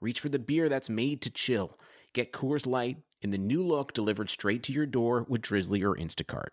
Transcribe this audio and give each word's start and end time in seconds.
reach 0.00 0.20
for 0.20 0.28
the 0.28 0.38
beer 0.38 0.68
that's 0.68 0.88
made 0.88 1.22
to 1.22 1.30
chill. 1.30 1.78
Get 2.12 2.32
Coors 2.32 2.66
Light 2.66 2.98
in 3.22 3.30
the 3.30 3.38
new 3.38 3.62
look 3.66 3.92
delivered 3.92 4.30
straight 4.30 4.62
to 4.64 4.72
your 4.72 4.86
door 4.86 5.26
with 5.28 5.42
Drizzly 5.42 5.82
or 5.82 5.94
Instacart. 5.94 6.48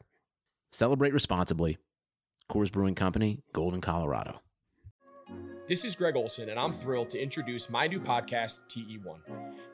Celebrate 0.72 1.14
responsibly. 1.14 1.78
Coors 2.52 2.72
Brewing 2.72 2.96
Company, 2.96 3.40
Golden, 3.54 3.82
Colorado. 3.82 4.42
This 5.66 5.86
is 5.86 5.96
Greg 5.96 6.18
Olson, 6.18 6.50
and 6.50 6.60
I'm 6.60 6.74
thrilled 6.74 7.10
to 7.12 7.22
introduce 7.22 7.70
my 7.70 7.88
new 7.88 8.00
podcast, 8.00 8.62
TE1. 8.68 9.20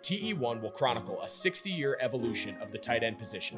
TE1 0.04 0.62
will 0.62 0.70
chronicle 0.70 1.20
a 1.22 1.28
60 1.28 1.72
year 1.72 1.98
evolution 2.00 2.56
of 2.62 2.72
the 2.72 2.78
tight 2.78 3.04
end 3.04 3.18
position, 3.18 3.58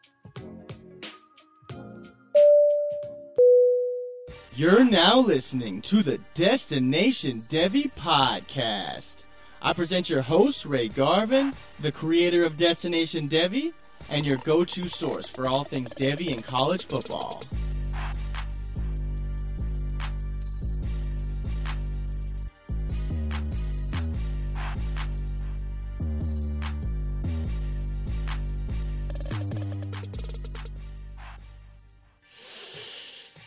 You're 4.53 4.83
now 4.83 5.17
listening 5.17 5.81
to 5.83 6.03
the 6.03 6.19
Destination 6.33 7.37
Devy 7.49 7.93
podcast. 7.95 9.29
I 9.61 9.71
present 9.71 10.09
your 10.09 10.21
host, 10.21 10.65
Ray 10.65 10.89
Garvin, 10.89 11.53
the 11.79 11.93
creator 11.93 12.43
of 12.43 12.57
Destination 12.57 13.29
Devy, 13.29 13.71
and 14.09 14.25
your 14.25 14.35
go 14.37 14.65
to 14.65 14.89
source 14.89 15.29
for 15.29 15.47
all 15.47 15.63
things 15.63 15.93
Devy 15.93 16.33
and 16.33 16.43
college 16.43 16.85
football. 16.85 17.43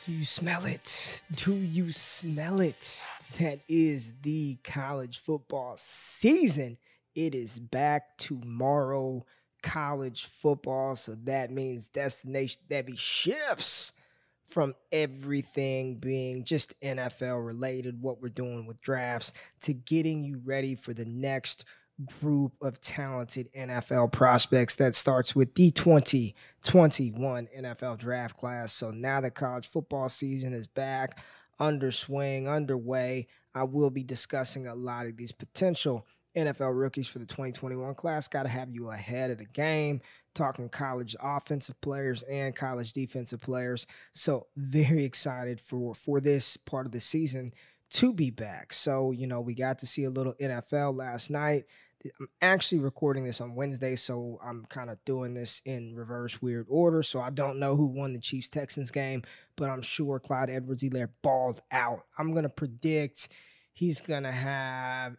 Do 0.07 0.13
you 0.13 0.27
smell 0.27 0.67
it? 0.67 1.23
Do 1.35 1.55
you 1.55 1.91
smell 1.91 2.61
it? 2.61 3.03
That 3.39 3.61
is 3.69 4.13
the 4.21 4.59
college 4.63 5.19
football 5.21 5.77
season. 5.79 6.77
It 7.15 7.35
is 7.35 7.59
back 7.59 8.19
tomorrow, 8.19 9.25
college 9.63 10.27
football. 10.27 10.95
So 10.95 11.15
that 11.25 11.51
means 11.51 11.89
Destination 11.89 12.61
Devy 12.69 12.99
shifts 12.99 13.93
from 14.47 14.75
everything 14.93 15.97
being 15.97 16.45
just 16.45 16.79
NFL 16.83 17.47
related, 17.47 18.03
what 18.03 18.21
we're 18.21 18.29
doing 18.29 18.67
with 18.67 18.83
drafts, 18.83 19.33
to 19.63 19.73
getting 19.73 20.23
you 20.23 20.39
ready 20.45 20.75
for 20.75 20.93
the 20.93 21.07
next 21.07 21.65
group 22.21 22.53
of 22.61 22.81
talented 22.81 23.49
NFL 23.57 24.13
prospects 24.13 24.75
that 24.77 24.95
starts 24.95 25.35
with 25.35 25.55
the 25.55 25.71
2021 25.71 27.49
NFL 27.57 27.99
draft 27.99 28.37
class. 28.37 28.73
So 28.73 28.91
now 28.91 29.21
the 29.21 29.31
college 29.31 29.69
football 29.69 30.09
season 30.09 30.53
is 30.53 30.67
back, 30.67 31.19
under 31.59 31.93
swing, 31.93 32.49
underway. 32.49 33.29
I 33.55 33.63
will 33.63 33.91
be 33.91 34.03
discussing 34.03 34.67
a 34.67 34.75
lot 34.75 35.07
of 35.07 35.17
these 35.17 35.33
potential 35.33 36.07
NFL 36.37 36.77
rookies 36.77 37.07
for 37.07 37.21
the 37.21 37.27
2021 37.27 37.95
class. 37.95 38.27
Got 38.27 38.43
to 38.45 38.49
have 38.49 38.71
you 38.71 38.91
ahead 38.91 39.31
of 39.31 39.39
the 39.39 39.45
game, 39.45 40.01
talking 40.35 40.69
college 40.69 41.15
offensive 41.23 41.81
players 41.81 42.25
and 42.25 42.57
college 42.57 42.93
defensive 42.93 43.41
players. 43.41 43.87
So 44.13 44.49
very 44.57 45.05
excited 45.05 45.61
for 45.61 45.95
for 45.95 46.21
this 46.21 46.57
part 46.57 46.87
of 46.87 46.93
the 46.93 46.99
season 46.99 47.53
to 47.91 48.13
be 48.13 48.31
back. 48.31 48.73
So, 48.73 49.13
you 49.13 49.27
know, 49.27 49.41
we 49.41 49.55
got 49.55 49.79
to 49.81 49.87
see 49.87 50.05
a 50.05 50.11
little 50.11 50.35
NFL 50.35 50.97
last 50.97 51.31
night. 51.31 51.65
I'm 52.21 52.29
actually 52.43 52.81
recording 52.81 53.25
this 53.25 53.41
on 53.41 53.55
Wednesday, 53.55 53.97
so 53.97 54.39
I'm 54.45 54.67
kind 54.67 54.91
of 54.91 55.03
doing 55.05 55.35
this 55.35 55.63
in 55.65 55.95
reverse 55.95 56.43
weird 56.43 56.67
order. 56.69 57.03
So 57.03 57.21
I 57.21 57.31
don't 57.31 57.59
know 57.59 57.77
who 57.77 57.87
won 57.87 58.13
the 58.13 58.19
Chiefs 58.19 58.49
Texans 58.49 58.91
game, 58.91 59.23
but 59.57 59.71
I'm 59.71 59.83
sure 59.83 60.21
Clyde 60.21 60.51
Edwards 60.51 60.83
Helaire 60.83 61.11
balled 61.23 61.63
out. 61.71 62.05
I'm 62.19 62.33
going 62.33 62.43
to 62.43 62.51
predict 62.51 63.29
he's 63.73 64.01
going 64.01 64.25
to 64.25 64.33
have 64.33 65.17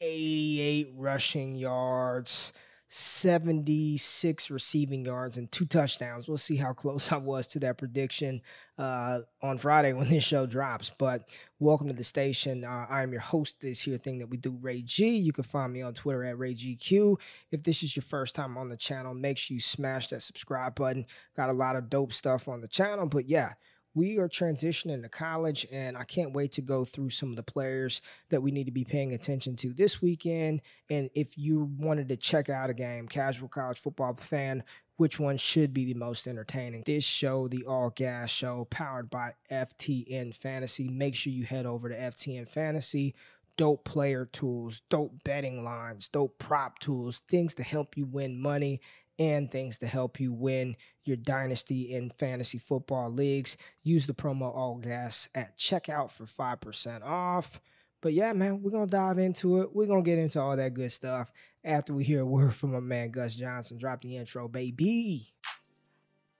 88 0.00 0.92
rushing 0.94 1.54
yards, 1.54 2.52
76 2.90 4.50
receiving 4.50 5.04
yards, 5.04 5.36
and 5.36 5.52
two 5.52 5.66
touchdowns. 5.66 6.26
We'll 6.26 6.38
see 6.38 6.56
how 6.56 6.72
close 6.72 7.12
I 7.12 7.18
was 7.18 7.46
to 7.48 7.58
that 7.60 7.76
prediction 7.76 8.40
uh, 8.78 9.20
on 9.42 9.58
Friday 9.58 9.92
when 9.92 10.08
this 10.08 10.24
show 10.24 10.46
drops. 10.46 10.90
But 10.96 11.28
welcome 11.58 11.88
to 11.88 11.92
the 11.92 12.02
station. 12.02 12.64
Uh, 12.64 12.86
I 12.88 13.02
am 13.02 13.12
your 13.12 13.20
host 13.20 13.60
this 13.60 13.82
here 13.82 13.98
thing 13.98 14.18
that 14.20 14.30
we 14.30 14.38
do, 14.38 14.56
Ray 14.62 14.80
G. 14.80 15.10
You 15.16 15.34
can 15.34 15.44
find 15.44 15.70
me 15.70 15.82
on 15.82 15.92
Twitter 15.92 16.24
at 16.24 16.36
RayGQ. 16.36 17.20
If 17.50 17.62
this 17.62 17.82
is 17.82 17.94
your 17.94 18.04
first 18.04 18.34
time 18.34 18.56
on 18.56 18.70
the 18.70 18.76
channel, 18.76 19.12
make 19.12 19.36
sure 19.36 19.54
you 19.54 19.60
smash 19.60 20.08
that 20.08 20.22
subscribe 20.22 20.74
button. 20.74 21.04
Got 21.36 21.50
a 21.50 21.52
lot 21.54 21.76
of 21.76 21.90
dope 21.90 22.14
stuff 22.14 22.48
on 22.48 22.62
the 22.62 22.68
channel. 22.68 23.04
But 23.04 23.28
yeah, 23.28 23.52
we 23.94 24.18
are 24.18 24.28
transitioning 24.28 25.02
to 25.02 25.08
college, 25.08 25.66
and 25.72 25.96
I 25.96 26.04
can't 26.04 26.32
wait 26.32 26.52
to 26.52 26.62
go 26.62 26.84
through 26.84 27.10
some 27.10 27.30
of 27.30 27.36
the 27.36 27.42
players 27.42 28.00
that 28.30 28.42
we 28.42 28.50
need 28.50 28.64
to 28.64 28.72
be 28.72 28.84
paying 28.84 29.12
attention 29.12 29.56
to 29.56 29.72
this 29.72 30.00
weekend. 30.00 30.62
And 30.88 31.10
if 31.14 31.36
you 31.36 31.70
wanted 31.78 32.08
to 32.10 32.16
check 32.16 32.48
out 32.48 32.70
a 32.70 32.74
game, 32.74 33.08
casual 33.08 33.48
college 33.48 33.78
football 33.78 34.14
fan, 34.14 34.62
which 34.96 35.20
one 35.20 35.36
should 35.36 35.72
be 35.72 35.84
the 35.84 35.98
most 35.98 36.26
entertaining? 36.26 36.82
This 36.84 37.04
show, 37.04 37.48
the 37.48 37.64
All 37.64 37.90
Gas 37.90 38.30
Show, 38.30 38.66
powered 38.68 39.10
by 39.10 39.34
FTN 39.50 40.34
Fantasy. 40.34 40.88
Make 40.88 41.14
sure 41.14 41.32
you 41.32 41.44
head 41.44 41.66
over 41.66 41.88
to 41.88 41.96
FTN 41.96 42.48
Fantasy. 42.48 43.14
Dope 43.56 43.84
player 43.84 44.24
tools, 44.24 44.82
dope 44.88 45.24
betting 45.24 45.64
lines, 45.64 46.08
dope 46.08 46.38
prop 46.38 46.78
tools, 46.78 47.22
things 47.28 47.54
to 47.54 47.64
help 47.64 47.96
you 47.96 48.06
win 48.06 48.40
money 48.40 48.80
and 49.18 49.50
things 49.50 49.78
to 49.78 49.86
help 49.86 50.20
you 50.20 50.32
win 50.32 50.76
your 51.04 51.16
dynasty 51.16 51.94
in 51.94 52.10
fantasy 52.10 52.58
football 52.58 53.10
leagues. 53.10 53.56
Use 53.82 54.06
the 54.06 54.14
promo 54.14 54.54
All 54.54 54.76
Gas 54.76 55.28
at 55.34 55.56
checkout 55.56 56.10
for 56.10 56.24
5% 56.24 57.02
off. 57.02 57.60
But 58.00 58.12
yeah, 58.12 58.32
man, 58.32 58.62
we're 58.62 58.70
going 58.70 58.86
to 58.86 58.90
dive 58.90 59.18
into 59.18 59.60
it. 59.60 59.74
We're 59.74 59.86
going 59.86 60.04
to 60.04 60.08
get 60.08 60.18
into 60.18 60.40
all 60.40 60.56
that 60.56 60.74
good 60.74 60.92
stuff 60.92 61.32
after 61.64 61.92
we 61.92 62.04
hear 62.04 62.20
a 62.20 62.26
word 62.26 62.54
from 62.54 62.72
my 62.72 62.80
man 62.80 63.10
Gus 63.10 63.34
Johnson. 63.34 63.78
Drop 63.78 64.02
the 64.02 64.16
intro, 64.16 64.46
baby. 64.46 65.32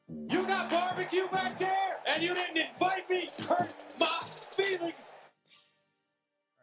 You 0.08 0.46
got 0.46 0.70
barbecue 0.70 1.26
back 1.28 1.58
there, 1.58 2.00
and 2.06 2.22
you 2.22 2.34
didn't 2.34 2.56
invite 2.56 3.10
me. 3.10 3.24
Hurt 3.48 3.74
my 3.98 4.18
feelings. 4.22 5.14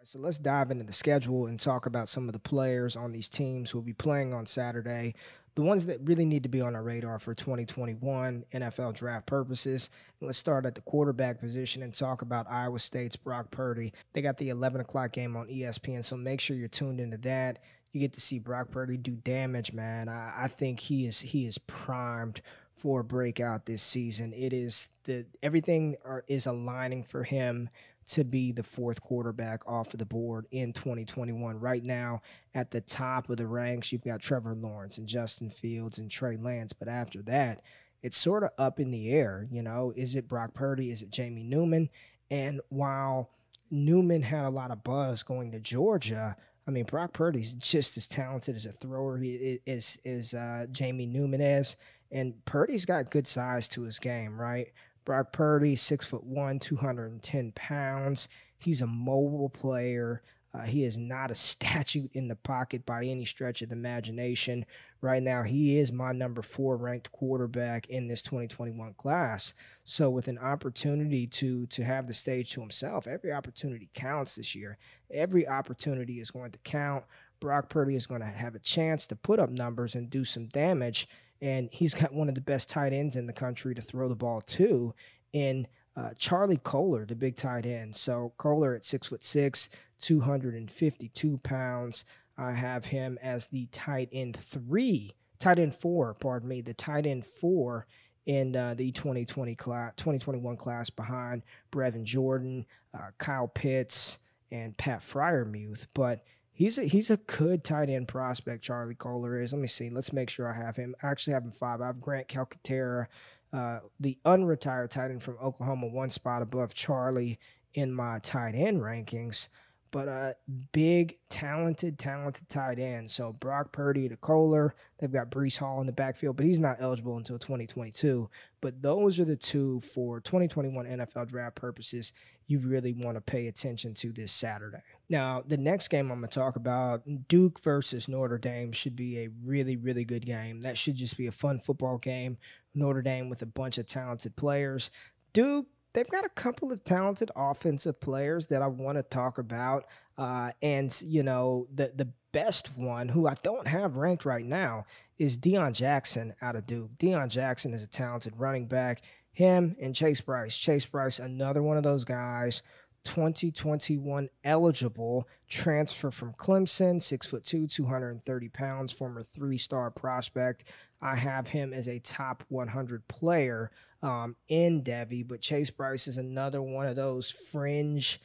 So 0.04 0.20
let's 0.20 0.38
dive 0.38 0.70
into 0.72 0.86
the 0.86 0.94
schedule 0.94 1.48
and 1.48 1.60
talk 1.60 1.88
about 1.88 2.08
some 2.08 2.28
of 2.28 2.34
the 2.34 2.40
players 2.40 2.96
on 2.96 3.12
these 3.12 3.28
teams 3.28 3.72
who 3.72 3.80
will 3.80 3.86
be 3.86 3.94
playing 3.94 4.34
on 4.34 4.46
Saturday 4.46 5.16
the 5.56 5.62
ones 5.62 5.86
that 5.86 6.00
really 6.04 6.26
need 6.26 6.44
to 6.44 6.50
be 6.50 6.62
on 6.62 6.76
our 6.76 6.84
radar 6.84 7.18
for 7.18 7.34
2021 7.34 8.46
NFL 8.52 8.94
draft 8.94 9.26
purposes. 9.26 9.90
Let's 10.20 10.38
start 10.38 10.66
at 10.66 10.76
the 10.76 10.82
quarterback 10.82 11.40
position 11.40 11.82
and 11.82 11.94
talk 11.94 12.22
about 12.22 12.46
Iowa 12.50 12.80
State's 12.80 13.16
Brock 13.16 13.52
Purdy. 13.52 13.94
They 14.14 14.22
got 14.22 14.38
the 14.38 14.50
11 14.50 14.82
o'clock 14.82 15.14
game 15.14 15.36
on 15.38 15.48
ESPN, 15.48 16.04
so 16.04 16.18
make 16.18 16.42
sure 16.42 16.58
you're 16.58 16.68
tuned 16.68 17.00
into 17.00 17.18
that. 17.20 17.60
You 17.94 18.02
get 18.02 18.14
to 18.14 18.22
see 18.22 18.40
Brock 18.40 18.72
Purdy 18.72 18.98
do 18.98 19.16
damage, 19.16 19.72
man. 19.72 20.10
I, 20.10 20.34
I 20.44 20.48
think 20.50 20.82
he 20.82 21.06
is 21.06 21.22
he 21.22 21.48
is 21.48 21.58
primed 21.58 22.42
for 22.74 23.00
a 23.00 23.04
breakout 23.06 23.66
this 23.66 23.82
season. 23.82 24.34
It 24.34 24.52
is 24.52 24.90
the 25.06 25.26
everything 25.42 25.96
are, 26.04 26.26
is 26.28 26.46
aligning 26.46 27.04
for 27.04 27.24
him 27.24 27.70
to 28.08 28.24
be 28.24 28.52
the 28.52 28.64
fourth 28.64 29.02
quarterback 29.02 29.68
off 29.68 29.94
of 29.94 30.00
the 30.00 30.06
board 30.06 30.46
in 30.52 30.74
2021. 30.74 31.60
Right 31.60 31.84
now, 31.84 32.22
at 32.54 32.72
the 32.72 32.82
top 32.82 33.30
of 33.30 33.38
the 33.38 33.48
ranks, 33.48 33.92
you've 33.92 34.04
got 34.04 34.22
Trevor 34.22 34.54
Lawrence 34.54 34.98
and 34.98 35.08
Justin 35.08 35.50
Fields 35.50 35.98
and 35.98 36.10
Trey 36.10 36.38
Lance. 36.38 36.74
But 36.74 36.88
after 36.88 37.22
that, 37.24 37.62
it's 38.04 38.18
sort 38.18 38.44
of 38.44 38.52
up 38.58 38.80
in 38.80 38.92
the 38.92 39.12
air. 39.12 39.48
You 39.52 39.64
know, 39.64 39.92
is 39.96 40.16
it 40.16 40.28
Brock 40.28 40.54
Purdy? 40.54 40.92
Is 40.92 41.02
it 41.02 41.10
Jamie 41.10 41.44
Newman? 41.44 41.90
And 42.30 42.62
while 42.70 43.32
Newman 43.72 44.22
had 44.22 44.46
a 44.46 44.50
lot 44.50 44.72
of 44.72 44.84
buzz 44.84 45.24
going 45.24 45.52
to 45.52 45.60
Georgia, 45.60 46.38
I 46.68 46.72
mean, 46.72 46.86
Brock 46.86 47.14
Purdy's 47.14 47.54
just 47.54 47.98
as 47.98 48.08
talented 48.08 48.56
as 48.56 48.66
a 48.66 48.72
thrower 48.72 49.18
he 49.18 49.60
is 49.66 50.34
uh, 50.34 50.66
Jamie 50.72 51.06
Newman 51.06 51.42
is, 51.42 51.78
and 52.12 52.44
Purdy's 52.46 52.86
got 52.86 53.12
good 53.12 53.28
size 53.28 53.68
to 53.70 53.84
his 53.84 54.00
game, 54.00 54.40
right? 54.40 54.68
Brock 55.06 55.32
Purdy, 55.32 55.76
six 55.76 56.06
foot 56.06 56.24
one, 56.24 56.60
two 56.60 56.78
hundred 56.78 57.12
and 57.12 57.22
ten 57.24 57.52
pounds. 57.54 58.28
He's 58.58 58.82
a 58.82 58.88
mobile 58.88 59.50
player. 59.50 60.24
Uh, 60.56 60.62
he 60.62 60.86
is 60.86 60.98
not 60.98 61.32
a 61.32 61.36
statue 61.36 62.08
in 62.14 62.28
the 62.28 62.36
pocket 62.36 62.86
by 62.86 63.06
any 63.06 63.26
stretch 63.26 63.62
of 63.62 63.70
the 63.70 63.76
imagination. 63.76 64.66
Right 65.02 65.22
now, 65.22 65.44
he 65.44 65.78
is 65.78 65.92
my 65.92 66.14
number 66.14 66.42
four 66.42 66.78
ranked 66.78 67.12
quarterback 67.12 67.88
in 67.88 68.08
this 68.08 68.24
2021 68.24 68.96
class. 68.96 69.54
So, 69.84 70.10
with 70.10 70.28
an 70.28 70.40
opportunity 70.40 71.28
to 71.28 71.68
to 71.68 71.84
have 71.84 72.08
the 72.08 72.14
stage 72.14 72.52
to 72.54 72.62
himself, 72.62 73.06
every 73.06 73.32
opportunity 73.32 73.90
counts 73.94 74.36
this 74.36 74.56
year. 74.56 74.78
Every 75.12 75.48
opportunity 75.48 76.20
is 76.20 76.32
going 76.32 76.52
to 76.52 76.60
count. 76.60 77.04
Brock 77.40 77.70
Purdy 77.70 77.96
is 77.96 78.08
going 78.08 78.22
to 78.22 78.28
have 78.28 78.56
a 78.56 78.60
chance 78.60 79.06
to 79.08 79.16
put 79.16 79.40
up 79.40 79.50
numbers 79.50 79.94
and 79.94 80.10
do 80.10 80.24
some 80.24 80.48
damage. 80.48 81.08
And 81.42 81.70
he's 81.72 81.94
got 81.94 82.14
one 82.14 82.30
of 82.30 82.36
the 82.36 82.42
best 82.42 82.70
tight 82.70 82.94
ends 82.94 83.16
in 83.16 83.28
the 83.28 83.34
country 83.34 83.76
to 83.76 83.82
throw 83.82 84.08
the 84.08 84.16
ball 84.16 84.42
to 84.42 84.94
in 85.34 85.68
uh, 85.96 86.12
Charlie 86.18 86.60
Kolar, 86.64 87.06
the 87.06 87.16
big 87.16 87.36
tight 87.36 87.66
end. 87.66 87.96
So 87.96 88.34
Kolar 88.38 88.76
at 88.76 88.86
six 88.86 89.08
foot 89.08 89.24
six, 89.24 89.70
252 90.00 91.38
pounds. 91.40 92.06
I 92.38 92.52
have 92.52 92.86
him 92.86 93.18
as 93.22 93.48
the 93.48 93.68
tight 93.68 94.10
end 94.12 94.36
three, 94.36 95.16
tight 95.40 95.60
end 95.60 95.76
four, 95.76 96.14
pardon 96.14 96.50
me, 96.50 96.62
the 96.62 96.74
tight 96.74 97.06
end 97.06 97.26
four 97.26 97.88
in 98.26 98.56
uh, 98.56 98.74
the 98.74 98.92
2020 98.92 99.56
class, 99.56 99.94
2021 99.98 100.58
class 100.58 100.90
behind 100.90 101.44
Brevin 101.72 102.04
Jordan, 102.04 102.66
uh, 102.94 103.12
Kyle 103.18 103.48
Pitts, 103.48 104.20
and 104.52 104.76
Pat 104.78 105.02
Freiermuth. 105.02 105.88
But 105.94 106.24
he's 106.56 106.78
a, 106.80 106.84
he's 106.84 107.12
a 107.12 107.18
good 107.18 107.64
tight 107.64 107.90
end 107.90 108.08
prospect, 108.08 108.64
Charlie 108.64 108.96
Kolar 108.96 109.40
is. 109.40 109.54
Let 109.54 109.62
me 109.62 109.68
see. 109.68 109.90
Let's 109.92 110.12
make 110.12 110.30
sure 110.30 110.48
I 110.48 110.56
have 110.56 110.76
him. 110.76 110.96
I 111.04 111.08
actually 111.08 111.34
have 111.34 111.44
him 111.44 111.52
five. 111.52 111.82
I 111.82 111.88
have 111.88 112.02
Grant 112.02 112.28
Calcaterra, 112.28 113.08
uh, 113.54 113.80
the 114.00 114.18
unretired 114.26 114.90
tight 114.90 115.12
end 115.12 115.22
from 115.22 115.38
Oklahoma, 115.42 115.88
one 115.88 116.10
spot 116.10 116.42
above 116.42 116.74
Charlie 116.74 117.38
in 117.74 117.94
my 117.94 118.20
tight 118.20 118.56
end 118.56 118.82
rankings 118.82 119.50
but 119.96 120.10
a 120.10 120.36
big, 120.74 121.18
talented, 121.30 121.98
talented 121.98 122.50
tight 122.50 122.80
end. 122.80 123.10
So 123.10 123.32
Brock 123.32 123.72
Purdy 123.72 124.10
to 124.10 124.18
Kolar. 124.18 124.76
They've 125.00 125.10
got 125.10 125.30
Breece 125.30 125.58
Hall 125.58 125.80
in 125.80 125.88
the 125.88 125.94
backfield, 125.94 126.36
but 126.36 126.46
he's 126.46 126.60
not 126.60 126.76
eligible 126.82 127.16
until 127.16 127.40
2022. 127.40 128.30
But 128.60 128.82
those 128.82 129.22
are 129.22 129.24
the 129.24 129.38
two 129.38 129.80
for 129.80 130.20
2021 130.20 130.86
NFL 130.86 131.30
draft 131.30 131.56
purposes 131.56 132.12
you 132.46 132.60
really 132.60 132.92
want 132.92 133.16
to 133.16 133.22
pay 133.22 133.48
attention 133.48 133.94
to 133.94 134.12
this 134.12 134.34
Saturday. 134.34 134.82
Now, 135.10 135.44
the 135.46 135.58
next 135.58 135.90
game 135.90 136.12
I'm 136.12 136.20
going 136.20 136.30
to 136.30 136.40
talk 136.40 136.56
about, 136.56 137.28
Duke 137.28 137.60
versus 137.60 138.08
Notre 138.08 138.38
Dame, 138.38 138.72
should 138.72 138.96
be 138.96 139.20
a 139.20 139.30
really, 139.44 139.78
really 139.78 140.06
good 140.06 140.26
game. 140.26 140.62
That 140.62 140.78
should 140.78 140.96
just 140.96 141.18
be 141.18 141.28
a 141.28 141.32
fun 141.32 141.60
football 141.60 141.98
game. 141.98 142.38
Notre 142.74 143.02
Dame 143.02 143.30
with 143.30 143.42
a 143.42 143.48
bunch 143.48 143.78
of 143.78 143.86
talented 143.86 144.36
players. 144.36 144.90
Duke 145.34 145.68
they've 145.96 146.10
got 146.10 146.26
a 146.26 146.30
couple 146.30 146.72
of 146.72 146.84
talented 146.84 147.32
offensive 147.36 148.00
players 148.00 148.48
that 148.48 148.62
I 148.62 148.68
want 148.68 148.98
to 148.98 149.04
talk 149.04 149.38
about. 149.38 149.86
Uh, 150.18 150.52
and, 150.62 150.96
you 151.02 151.24
know, 151.24 151.68
the, 151.74 151.92
the 151.96 152.12
best 152.32 152.78
one, 152.78 153.10
who 153.10 153.28
I 153.28 153.36
don't 153.42 153.68
have 153.68 153.96
ranked 153.96 154.26
right 154.26 154.46
now, 154.46 154.86
is 155.18 155.38
Deon 155.38 155.74
Jackson 155.74 156.36
out 156.42 156.58
of 156.58 156.68
Duke. 156.68 156.92
Deon 157.00 157.30
Jackson 157.30 157.74
is 157.74 157.82
a 157.82 157.88
talented 157.88 158.34
running 158.38 158.68
back. 158.68 159.02
Him 159.32 159.76
and 159.82 159.96
Chase 159.96 160.22
Brice. 160.22 160.56
Chase 160.58 160.86
Brice, 160.86 161.20
another 161.20 161.64
one 161.64 161.78
of 161.78 161.84
those 161.84 162.04
guys 162.04 162.62
2021 163.06 164.30
eligible 164.44 165.28
transfer 165.48 166.12
from 166.12 166.34
Clemson, 166.34 167.02
six 167.02 167.26
foot 167.26 167.46
two, 167.46 167.68
230 167.68 168.50
pounds, 168.50 168.92
former 168.92 169.24
three 169.24 169.58
star 169.58 169.90
prospect. 169.90 170.66
I 171.02 171.16
have 171.16 171.48
him 171.48 171.74
as 171.74 171.88
a 171.88 172.00
top 172.00 172.44
100 172.50 173.08
player 173.08 173.72
um, 174.02 174.36
in 174.48 174.84
Devy, 174.84 175.26
but 175.26 175.42
Chase 175.42 175.70
Brice 175.70 176.08
is 176.08 176.18
another 176.18 176.62
one 176.62 176.88
of 176.88 176.96
those 176.96 177.32
fringe 177.32 178.20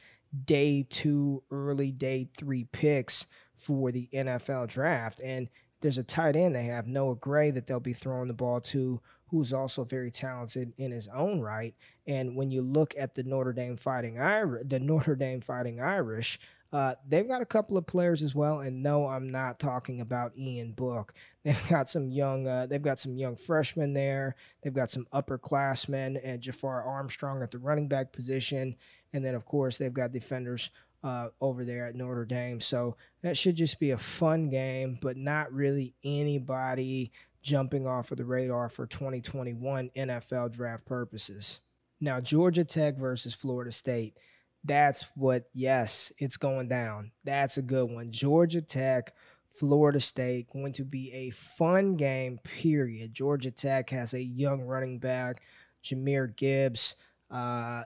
day 0.45 0.85
two, 0.89 1.43
early 1.51 1.91
day 1.91 2.27
three 2.37 2.65
picks 2.65 3.27
for 3.55 3.91
the 3.91 4.09
NFL 4.13 4.67
draft. 4.67 5.21
And 5.23 5.49
there's 5.81 5.97
a 5.97 6.03
tight 6.03 6.35
end 6.35 6.55
they 6.55 6.65
have, 6.65 6.87
Noah 6.87 7.15
Gray, 7.15 7.51
that 7.51 7.67
they'll 7.67 7.79
be 7.79 7.93
throwing 7.93 8.27
the 8.27 8.33
ball 8.33 8.61
to, 8.61 9.01
who's 9.31 9.53
also 9.53 9.85
very 9.85 10.11
talented 10.11 10.73
in 10.77 10.91
his 10.91 11.07
own 11.07 11.39
right. 11.39 11.73
And 12.05 12.35
when 12.35 12.51
you 12.51 12.61
look 12.61 12.93
at 12.99 13.15
the 13.15 13.23
Notre 13.23 13.53
Dame 13.53 13.77
Fighting 13.77 14.19
Irish, 14.19 14.63
the 14.67 14.79
Notre 14.79 15.15
Dame 15.15 15.39
Fighting 15.39 15.79
Irish, 15.79 16.37
uh, 16.73 16.95
they've 17.07 17.27
got 17.27 17.41
a 17.41 17.45
couple 17.45 17.77
of 17.77 17.87
players 17.87 18.21
as 18.23 18.35
well, 18.35 18.59
and 18.59 18.83
no, 18.83 19.07
I'm 19.07 19.29
not 19.29 19.59
talking 19.59 19.99
about 19.99 20.37
Ian 20.37 20.71
Book. 20.71 21.13
They've 21.43 21.69
got 21.69 21.89
some 21.89 22.11
young, 22.11 22.47
uh, 22.47 22.67
they've 22.67 22.83
got 22.83 22.99
some 22.99 23.17
young 23.17 23.35
freshmen 23.35 23.95
there. 23.95 24.35
They've 24.61 24.71
got 24.71 24.91
some 24.91 25.07
upperclassmen 25.11 26.21
and 26.23 26.39
Jafar 26.39 26.83
Armstrong 26.83 27.41
at 27.41 27.49
the 27.49 27.57
running 27.57 27.87
back 27.87 28.11
position, 28.11 28.75
and 29.11 29.25
then 29.25 29.33
of 29.33 29.43
course 29.43 29.79
they've 29.79 29.91
got 29.91 30.11
defenders 30.11 30.69
uh, 31.03 31.29
over 31.41 31.65
there 31.65 31.87
at 31.87 31.95
Notre 31.95 32.25
Dame. 32.25 32.61
So 32.61 32.95
that 33.23 33.37
should 33.37 33.55
just 33.55 33.79
be 33.79 33.89
a 33.89 33.97
fun 33.97 34.49
game, 34.49 34.99
but 35.01 35.17
not 35.17 35.51
really 35.51 35.95
anybody 36.03 37.11
jumping 37.41 37.87
off 37.87 38.11
of 38.11 38.17
the 38.17 38.25
radar 38.25 38.69
for 38.69 38.85
2021 38.85 39.89
NFL 39.95 40.51
draft 40.51 40.85
purposes. 40.85 41.61
Now, 41.99 42.19
Georgia 42.19 42.65
Tech 42.65 42.97
versus 42.97 43.33
Florida 43.33 43.71
State. 43.71 44.17
That's 44.63 45.07
what, 45.15 45.45
yes, 45.53 46.11
it's 46.17 46.37
going 46.37 46.67
down. 46.67 47.11
That's 47.23 47.57
a 47.57 47.63
good 47.63 47.91
one. 47.91 48.11
Georgia 48.11 48.61
Tech, 48.61 49.13
Florida 49.49 49.99
State, 49.99 50.49
going 50.51 50.73
to 50.73 50.85
be 50.85 51.11
a 51.13 51.29
fun 51.31 51.95
game, 51.95 52.39
period. 52.43 53.13
Georgia 53.13 53.51
Tech 53.51 53.89
has 53.89 54.13
a 54.13 54.21
young 54.21 54.61
running 54.61 54.99
back, 54.99 55.41
Jahmyr 55.83 56.35
Gibbs, 56.35 56.95
uh, 57.31 57.83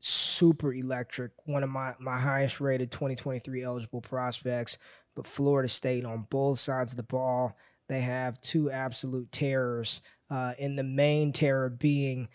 super 0.00 0.72
electric, 0.72 1.32
one 1.44 1.62
of 1.62 1.70
my, 1.70 1.94
my 1.98 2.18
highest 2.18 2.60
rated 2.60 2.90
2023 2.90 3.62
eligible 3.62 4.00
prospects. 4.00 4.78
But 5.14 5.26
Florida 5.26 5.68
State 5.68 6.04
on 6.04 6.26
both 6.30 6.58
sides 6.58 6.92
of 6.92 6.96
the 6.96 7.02
ball, 7.02 7.56
they 7.88 8.00
have 8.00 8.40
two 8.40 8.70
absolute 8.70 9.32
terrors. 9.32 10.02
Uh, 10.30 10.52
in 10.58 10.76
the 10.76 10.84
main 10.84 11.32
terror 11.32 11.70
being 11.70 12.28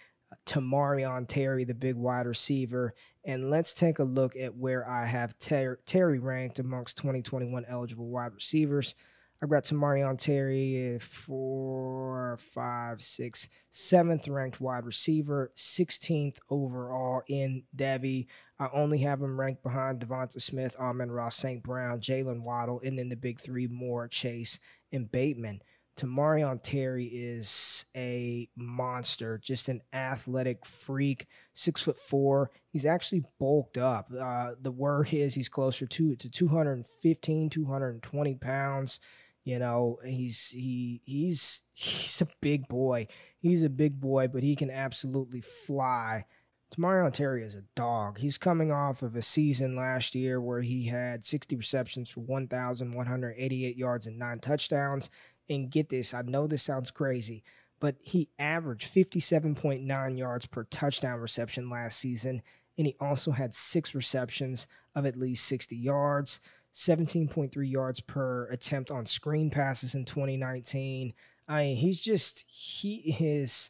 Tamorrion 0.45 1.27
Terry, 1.27 1.63
the 1.63 1.73
big 1.73 1.95
wide 1.95 2.25
receiver. 2.25 2.93
And 3.23 3.49
let's 3.49 3.73
take 3.73 3.99
a 3.99 4.03
look 4.03 4.35
at 4.35 4.55
where 4.55 4.87
I 4.87 5.05
have 5.05 5.37
Ter- 5.39 5.79
Terry 5.85 6.19
ranked 6.19 6.59
amongst 6.59 6.97
2021 6.97 7.65
eligible 7.67 8.09
wide 8.09 8.33
receivers. 8.33 8.95
I've 9.41 9.49
got 9.49 9.63
Tamorrion 9.63 10.17
Terry, 10.17 10.99
four, 10.99 12.37
five, 12.39 13.01
six, 13.01 13.49
seventh 13.71 14.27
ranked 14.27 14.61
wide 14.61 14.85
receiver, 14.85 15.51
16th 15.55 16.37
overall 16.49 17.23
in 17.27 17.63
Devy. 17.75 18.27
I 18.59 18.69
only 18.71 18.99
have 18.99 19.21
him 19.21 19.39
ranked 19.39 19.63
behind 19.63 19.99
Devonta 19.99 20.41
Smith, 20.41 20.77
Amon-Ra, 20.79 21.29
St. 21.29 21.61
Brown, 21.61 21.99
Jaylen 21.99 22.43
Waddle, 22.43 22.79
and 22.85 22.97
then 22.97 23.09
the 23.09 23.17
big 23.17 23.39
three 23.39 23.67
more 23.67 24.07
Chase 24.07 24.59
and 24.93 25.11
Bateman. 25.11 25.61
Tamorrion 25.95 26.59
Terry 26.63 27.05
is 27.05 27.85
a 27.95 28.49
monster, 28.55 29.37
just 29.37 29.69
an 29.69 29.81
athletic 29.93 30.65
freak, 30.65 31.27
six 31.53 31.81
foot 31.81 31.99
four. 31.99 32.49
He's 32.69 32.85
actually 32.85 33.23
bulked 33.39 33.77
up. 33.77 34.09
Uh, 34.17 34.53
the 34.59 34.71
word 34.71 35.13
is 35.13 35.35
he's 35.35 35.49
closer 35.49 35.85
to 35.85 36.15
to 36.15 36.29
215, 36.29 37.49
220 37.49 38.35
pounds. 38.35 38.99
You 39.43 39.59
know, 39.59 39.99
he's 40.03 40.47
he 40.47 41.01
he's 41.05 41.63
he's 41.73 42.21
a 42.21 42.27
big 42.41 42.67
boy. 42.67 43.07
He's 43.37 43.61
a 43.61 43.69
big 43.69 43.99
boy, 43.99 44.29
but 44.29 44.41
he 44.41 44.55
can 44.55 44.71
absolutely 44.71 45.41
fly. 45.41 46.25
Tamorrion 46.73 47.13
Terry 47.13 47.43
is 47.43 47.55
a 47.55 47.63
dog. 47.75 48.17
He's 48.17 48.39
coming 48.39 48.71
off 48.71 49.03
of 49.03 49.15
a 49.15 49.21
season 49.21 49.75
last 49.75 50.15
year 50.15 50.41
where 50.41 50.61
he 50.61 50.87
had 50.87 51.23
60 51.23 51.55
receptions 51.55 52.09
for 52.09 52.21
1,188 52.21 53.77
yards 53.77 54.07
and 54.07 54.17
nine 54.17 54.39
touchdowns. 54.39 55.11
And 55.47 55.69
get 55.69 55.89
this, 55.89 56.13
I 56.13 56.23
know 56.23 56.47
this 56.47 56.63
sounds 56.63 56.89
crazy, 56.89 57.43
but 57.79 57.97
he 58.01 58.29
averaged 58.39 58.91
57.9 58.91 60.17
yards 60.17 60.45
per 60.47 60.63
touchdown 60.63 61.19
reception 61.19 61.69
last 61.69 61.99
season. 61.99 62.41
And 62.75 62.87
he 62.87 62.95
also 62.99 63.31
had 63.31 63.53
six 63.53 63.93
receptions 63.93 64.65
of 64.95 65.05
at 65.05 65.15
least 65.15 65.45
60 65.45 65.75
yards, 65.75 66.41
17.3 66.73 67.69
yards 67.69 67.99
per 67.99 68.47
attempt 68.47 68.89
on 68.89 69.05
screen 69.05 69.51
passes 69.51 69.93
in 69.93 70.05
2019. 70.05 71.13
I 71.47 71.61
mean, 71.61 71.77
he's 71.77 72.01
just, 72.01 72.45
he 72.47 73.15
is 73.19 73.69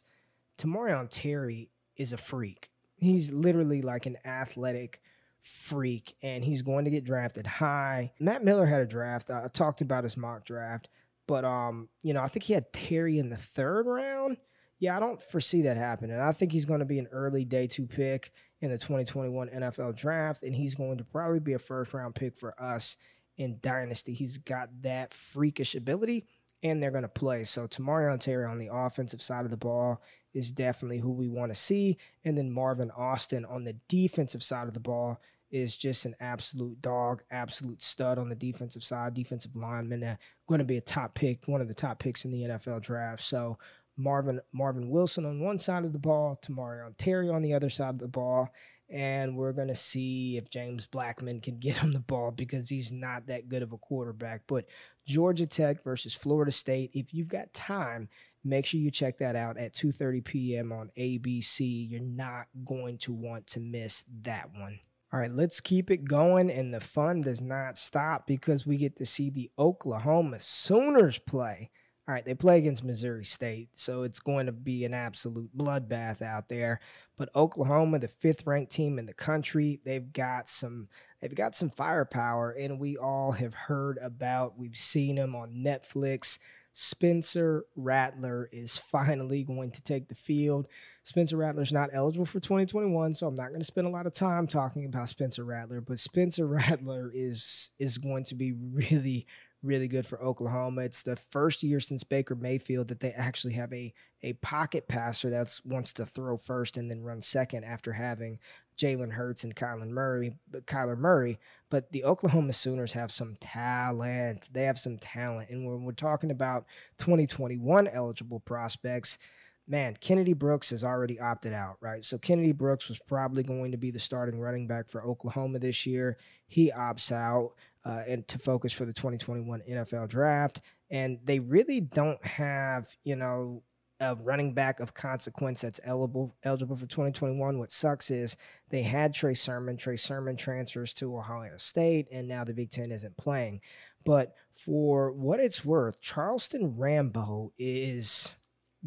Tamorrion 0.56 1.08
Terry 1.10 1.68
is 1.96 2.14
a 2.14 2.16
freak. 2.16 2.70
He's 3.04 3.30
literally 3.32 3.82
like 3.82 4.06
an 4.06 4.16
athletic 4.24 5.00
freak, 5.42 6.14
and 6.22 6.44
he's 6.44 6.62
going 6.62 6.84
to 6.86 6.90
get 6.90 7.04
drafted 7.04 7.46
high. 7.46 8.12
Matt 8.18 8.44
Miller 8.44 8.66
had 8.66 8.80
a 8.80 8.86
draft. 8.86 9.30
I 9.30 9.48
talked 9.52 9.80
about 9.80 10.04
his 10.04 10.16
mock 10.16 10.44
draft, 10.44 10.88
but 11.26 11.44
um, 11.44 11.88
you 12.02 12.14
know, 12.14 12.20
I 12.20 12.28
think 12.28 12.44
he 12.44 12.54
had 12.54 12.72
Terry 12.72 13.18
in 13.18 13.30
the 13.30 13.36
third 13.36 13.86
round. 13.86 14.38
Yeah, 14.78 14.96
I 14.96 15.00
don't 15.00 15.22
foresee 15.22 15.62
that 15.62 15.76
happening. 15.76 16.18
I 16.18 16.32
think 16.32 16.52
he's 16.52 16.64
going 16.64 16.80
to 16.80 16.86
be 16.86 16.98
an 16.98 17.08
early 17.12 17.44
day 17.44 17.66
two 17.66 17.86
pick 17.86 18.32
in 18.60 18.70
the 18.70 18.78
2021 18.78 19.48
NFL 19.48 19.96
draft, 19.96 20.42
and 20.42 20.54
he's 20.54 20.74
going 20.74 20.98
to 20.98 21.04
probably 21.04 21.40
be 21.40 21.52
a 21.52 21.58
first 21.58 21.94
round 21.94 22.14
pick 22.14 22.36
for 22.36 22.60
us 22.60 22.96
in 23.36 23.58
Dynasty. 23.60 24.14
He's 24.14 24.38
got 24.38 24.70
that 24.82 25.14
freakish 25.14 25.74
ability, 25.74 26.26
and 26.64 26.82
they're 26.82 26.90
going 26.90 27.02
to 27.02 27.08
play. 27.08 27.44
So 27.44 27.68
Tamorrion 27.68 28.18
Terry 28.18 28.46
on 28.46 28.58
the 28.58 28.70
offensive 28.72 29.22
side 29.22 29.44
of 29.44 29.50
the 29.50 29.56
ball 29.56 30.00
is 30.32 30.50
definitely 30.50 30.98
who 30.98 31.12
we 31.12 31.28
want 31.28 31.52
to 31.52 31.54
see. 31.54 31.98
And 32.24 32.36
then 32.36 32.50
Marvin 32.50 32.90
Austin 32.90 33.44
on 33.44 33.64
the 33.64 33.76
defensive 33.86 34.42
side 34.42 34.66
of 34.66 34.74
the 34.74 34.80
ball 34.80 35.20
is 35.52 35.76
just 35.76 36.06
an 36.06 36.16
absolute 36.18 36.82
dog, 36.82 37.22
absolute 37.30 37.82
stud 37.82 38.18
on 38.18 38.30
the 38.30 38.34
defensive 38.34 38.82
side, 38.82 39.14
defensive 39.14 39.54
lineman. 39.54 40.02
Uh, 40.02 40.16
going 40.48 40.58
to 40.58 40.64
be 40.64 40.78
a 40.78 40.80
top 40.80 41.14
pick, 41.14 41.46
one 41.46 41.60
of 41.60 41.68
the 41.68 41.74
top 41.74 42.00
picks 42.00 42.24
in 42.24 42.32
the 42.32 42.42
NFL 42.42 42.82
draft. 42.82 43.22
So 43.22 43.58
Marvin 43.96 44.40
Marvin 44.52 44.90
Wilson 44.90 45.26
on 45.26 45.40
one 45.40 45.58
side 45.58 45.84
of 45.84 45.92
the 45.92 45.98
ball, 45.98 46.40
Tamorrion 46.42 46.94
Terry 46.98 47.28
on 47.28 47.42
the 47.42 47.54
other 47.54 47.70
side 47.70 47.90
of 47.90 47.98
the 47.98 48.08
ball. 48.08 48.48
And 48.90 49.36
we're 49.36 49.52
going 49.52 49.68
to 49.68 49.74
see 49.74 50.36
if 50.36 50.50
James 50.50 50.86
Blackman 50.86 51.40
can 51.40 51.58
get 51.58 51.78
him 51.78 51.92
the 51.92 52.00
ball 52.00 52.30
because 52.30 52.68
he's 52.68 52.92
not 52.92 53.26
that 53.26 53.48
good 53.48 53.62
of 53.62 53.72
a 53.72 53.78
quarterback. 53.78 54.42
But 54.46 54.66
Georgia 55.06 55.46
Tech 55.46 55.82
versus 55.82 56.14
Florida 56.14 56.52
State, 56.52 56.90
if 56.92 57.14
you've 57.14 57.28
got 57.28 57.52
time, 57.54 58.08
make 58.44 58.66
sure 58.66 58.80
you 58.80 58.90
check 58.90 59.18
that 59.18 59.36
out 59.36 59.56
at 59.56 59.72
2.30 59.74 60.24
p.m. 60.24 60.72
on 60.72 60.90
ABC. 60.98 61.90
You're 61.90 62.00
not 62.00 62.46
going 62.64 62.98
to 62.98 63.12
want 63.12 63.46
to 63.48 63.60
miss 63.60 64.04
that 64.22 64.50
one. 64.54 64.80
All 65.12 65.20
right, 65.20 65.30
let's 65.30 65.60
keep 65.60 65.90
it 65.90 66.08
going. 66.08 66.50
And 66.50 66.74
the 66.74 66.80
fun 66.80 67.22
does 67.22 67.40
not 67.40 67.78
stop 67.78 68.26
because 68.26 68.66
we 68.66 68.76
get 68.76 68.96
to 68.96 69.06
see 69.06 69.30
the 69.30 69.50
Oklahoma 69.58 70.40
Sooners 70.40 71.18
play. 71.18 71.70
All 72.06 72.14
right, 72.14 72.24
they 72.24 72.34
play 72.34 72.58
against 72.58 72.84
Missouri 72.84 73.24
State, 73.24 73.70
so 73.78 74.02
it's 74.02 74.20
going 74.20 74.44
to 74.44 74.52
be 74.52 74.84
an 74.84 74.92
absolute 74.92 75.56
bloodbath 75.56 76.20
out 76.20 76.50
there. 76.50 76.80
But 77.16 77.30
Oklahoma, 77.34 77.98
the 77.98 78.08
fifth 78.08 78.46
ranked 78.46 78.72
team 78.72 78.98
in 78.98 79.06
the 79.06 79.14
country, 79.14 79.80
they've 79.84 80.12
got 80.12 80.50
some 80.50 80.88
they've 81.22 81.34
got 81.34 81.56
some 81.56 81.70
firepower, 81.70 82.50
and 82.50 82.78
we 82.78 82.98
all 82.98 83.32
have 83.32 83.54
heard 83.54 83.98
about. 84.02 84.58
We've 84.58 84.76
seen 84.76 85.16
them 85.16 85.34
on 85.34 85.64
Netflix. 85.64 86.38
Spencer 86.74 87.64
Rattler 87.74 88.50
is 88.52 88.76
finally 88.92 89.42
going 89.42 89.70
to 89.70 89.82
take 89.82 90.08
the 90.08 90.14
field. 90.14 90.68
Spencer 91.04 91.38
Rattler's 91.38 91.72
not 91.72 91.88
eligible 91.94 92.26
for 92.26 92.40
2021, 92.40 93.14
so 93.14 93.28
I'm 93.28 93.34
not 93.34 93.48
going 93.48 93.60
to 93.60 93.64
spend 93.64 93.86
a 93.86 93.90
lot 93.90 94.06
of 94.06 94.12
time 94.12 94.46
talking 94.46 94.84
about 94.84 95.08
Spencer 95.08 95.44
Rattler, 95.44 95.80
but 95.80 95.98
Spencer 95.98 96.46
Rattler 96.48 97.10
is 97.14 97.70
is 97.78 97.96
going 97.96 98.24
to 98.24 98.34
be 98.34 98.52
really 98.52 99.26
really 99.64 99.88
good 99.88 100.06
for 100.06 100.22
Oklahoma. 100.22 100.82
It's 100.82 101.02
the 101.02 101.16
first 101.16 101.62
year 101.62 101.80
since 101.80 102.04
Baker 102.04 102.34
Mayfield 102.34 102.88
that 102.88 103.00
they 103.00 103.12
actually 103.12 103.54
have 103.54 103.72
a 103.72 103.92
a 104.22 104.34
pocket 104.34 104.88
passer 104.88 105.30
that 105.30 105.60
wants 105.64 105.92
to 105.94 106.06
throw 106.06 106.36
first 106.36 106.76
and 106.76 106.90
then 106.90 107.02
run 107.02 107.20
second 107.20 107.64
after 107.64 107.92
having 107.92 108.38
Jalen 108.78 109.12
Hurts 109.12 109.44
and 109.44 109.54
Kyler 109.54 109.88
Murray, 109.88 110.32
but 110.50 110.66
Kyler 110.66 110.96
Murray. 110.96 111.38
But 111.70 111.92
the 111.92 112.04
Oklahoma 112.04 112.52
Sooners 112.52 112.92
have 112.94 113.12
some 113.12 113.36
talent. 113.40 114.48
They 114.52 114.64
have 114.64 114.78
some 114.78 114.98
talent, 114.98 115.50
and 115.50 115.66
when 115.66 115.84
we're 115.84 115.92
talking 115.92 116.30
about 116.30 116.66
2021 116.98 117.88
eligible 117.88 118.40
prospects. 118.40 119.18
Man, 119.66 119.96
Kennedy 119.98 120.34
Brooks 120.34 120.68
has 120.70 120.84
already 120.84 121.18
opted 121.18 121.54
out, 121.54 121.78
right? 121.80 122.04
So 122.04 122.18
Kennedy 122.18 122.52
Brooks 122.52 122.90
was 122.90 122.98
probably 123.06 123.42
going 123.42 123.70
to 123.72 123.78
be 123.78 123.90
the 123.90 123.98
starting 123.98 124.38
running 124.38 124.66
back 124.66 124.90
for 124.90 125.02
Oklahoma 125.02 125.58
this 125.58 125.86
year. 125.86 126.18
He 126.46 126.70
opts 126.70 127.10
out 127.10 127.52
uh, 127.84 128.02
and 128.08 128.26
to 128.28 128.38
focus 128.38 128.72
for 128.72 128.84
the 128.84 128.92
2021 128.92 129.62
NFL 129.68 130.08
draft. 130.08 130.60
And 130.90 131.18
they 131.24 131.40
really 131.40 131.80
don't 131.80 132.24
have, 132.24 132.88
you 133.04 133.16
know, 133.16 133.62
a 134.00 134.16
running 134.16 134.54
back 134.54 134.80
of 134.80 134.94
consequence 134.94 135.60
that's 135.60 135.80
eligible 135.84 136.34
eligible 136.42 136.76
for 136.76 136.86
2021. 136.86 137.58
What 137.58 137.72
sucks 137.72 138.10
is 138.10 138.36
they 138.70 138.82
had 138.82 139.14
Trey 139.14 139.34
Sermon. 139.34 139.76
Trey 139.76 139.96
Sermon 139.96 140.36
transfers 140.36 140.94
to 140.94 141.16
Ohio 141.16 141.56
State, 141.56 142.08
and 142.10 142.28
now 142.28 142.44
the 142.44 142.54
Big 142.54 142.70
Ten 142.70 142.90
isn't 142.90 143.16
playing. 143.16 143.60
But 144.04 144.34
for 144.52 145.12
what 145.12 145.40
it's 145.40 145.64
worth, 145.64 146.00
Charleston 146.00 146.76
Rambo 146.76 147.52
is 147.56 148.34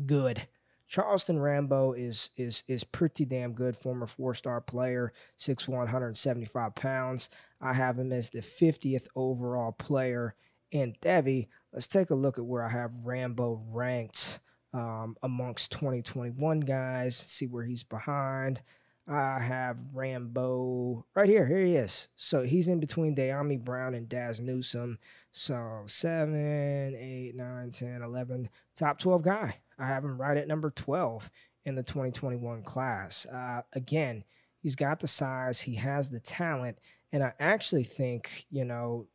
good. 0.06 0.48
Charleston 0.88 1.40
Rambo 1.40 1.94
is 1.94 2.30
is 2.38 2.64
is 2.68 2.84
pretty 2.84 3.26
damn 3.26 3.54
good. 3.54 3.76
Former 3.76 4.08
four 4.08 4.34
star 4.34 4.62
player, 4.62 5.12
6'1", 5.38 5.70
175 5.70 6.76
pounds. 6.76 7.30
I 7.62 7.74
have 7.74 7.98
him 7.98 8.12
as 8.12 8.30
the 8.30 8.42
50th 8.42 9.08
overall 9.16 9.72
player 9.72 10.36
in 10.72 10.96
Devy. 11.02 11.48
Let's 11.74 11.88
take 11.88 12.10
a 12.10 12.16
look 12.16 12.38
at 12.38 12.46
where 12.46 12.64
I 12.64 12.70
have 12.70 13.06
Rambo 13.06 13.64
ranked 13.70 14.40
um, 14.74 15.16
amongst 15.24 15.72
2021 15.72 16.62
guys. 16.62 17.16
See 17.16 17.48
where 17.48 17.64
he's 17.64 17.84
behind. 17.84 18.62
I 19.08 19.40
have 19.40 19.78
Rambo 19.94 21.06
right 21.16 21.30
here. 21.30 21.48
Here 21.48 21.66
he 21.66 21.76
is. 21.76 22.10
So 22.16 22.44
he's 22.44 22.68
in 22.68 22.80
between 22.80 23.16
Dyami 23.16 23.64
Brown 23.64 23.94
and 23.94 24.10
Dazz 24.10 24.42
Newsome. 24.42 25.00
So 25.32 25.84
7, 25.86 26.96
8, 26.96 27.36
9, 27.36 27.70
10, 27.70 28.02
11, 28.02 28.50
top 28.76 29.00
12 29.00 29.24
guy. 29.24 29.56
I 29.80 29.88
have 29.88 30.04
him 30.04 30.20
right 30.20 30.38
at 30.38 30.48
number 30.48 30.72
12 30.72 31.30
in 31.64 31.76
the 31.76 31.84
2021 31.84 32.64
class. 32.64 33.26
Uh, 33.26 33.62
again, 33.74 34.26
he's 34.62 34.76
got 34.76 35.00
the 35.00 35.08
size, 35.08 35.62
he 35.62 35.76
has 35.76 36.10
the 36.10 36.20
talent, 36.20 36.80
and 37.12 37.24
I 37.24 37.34
actually 37.40 37.84
think, 37.84 38.46
you 38.50 38.66
know, 38.66 39.08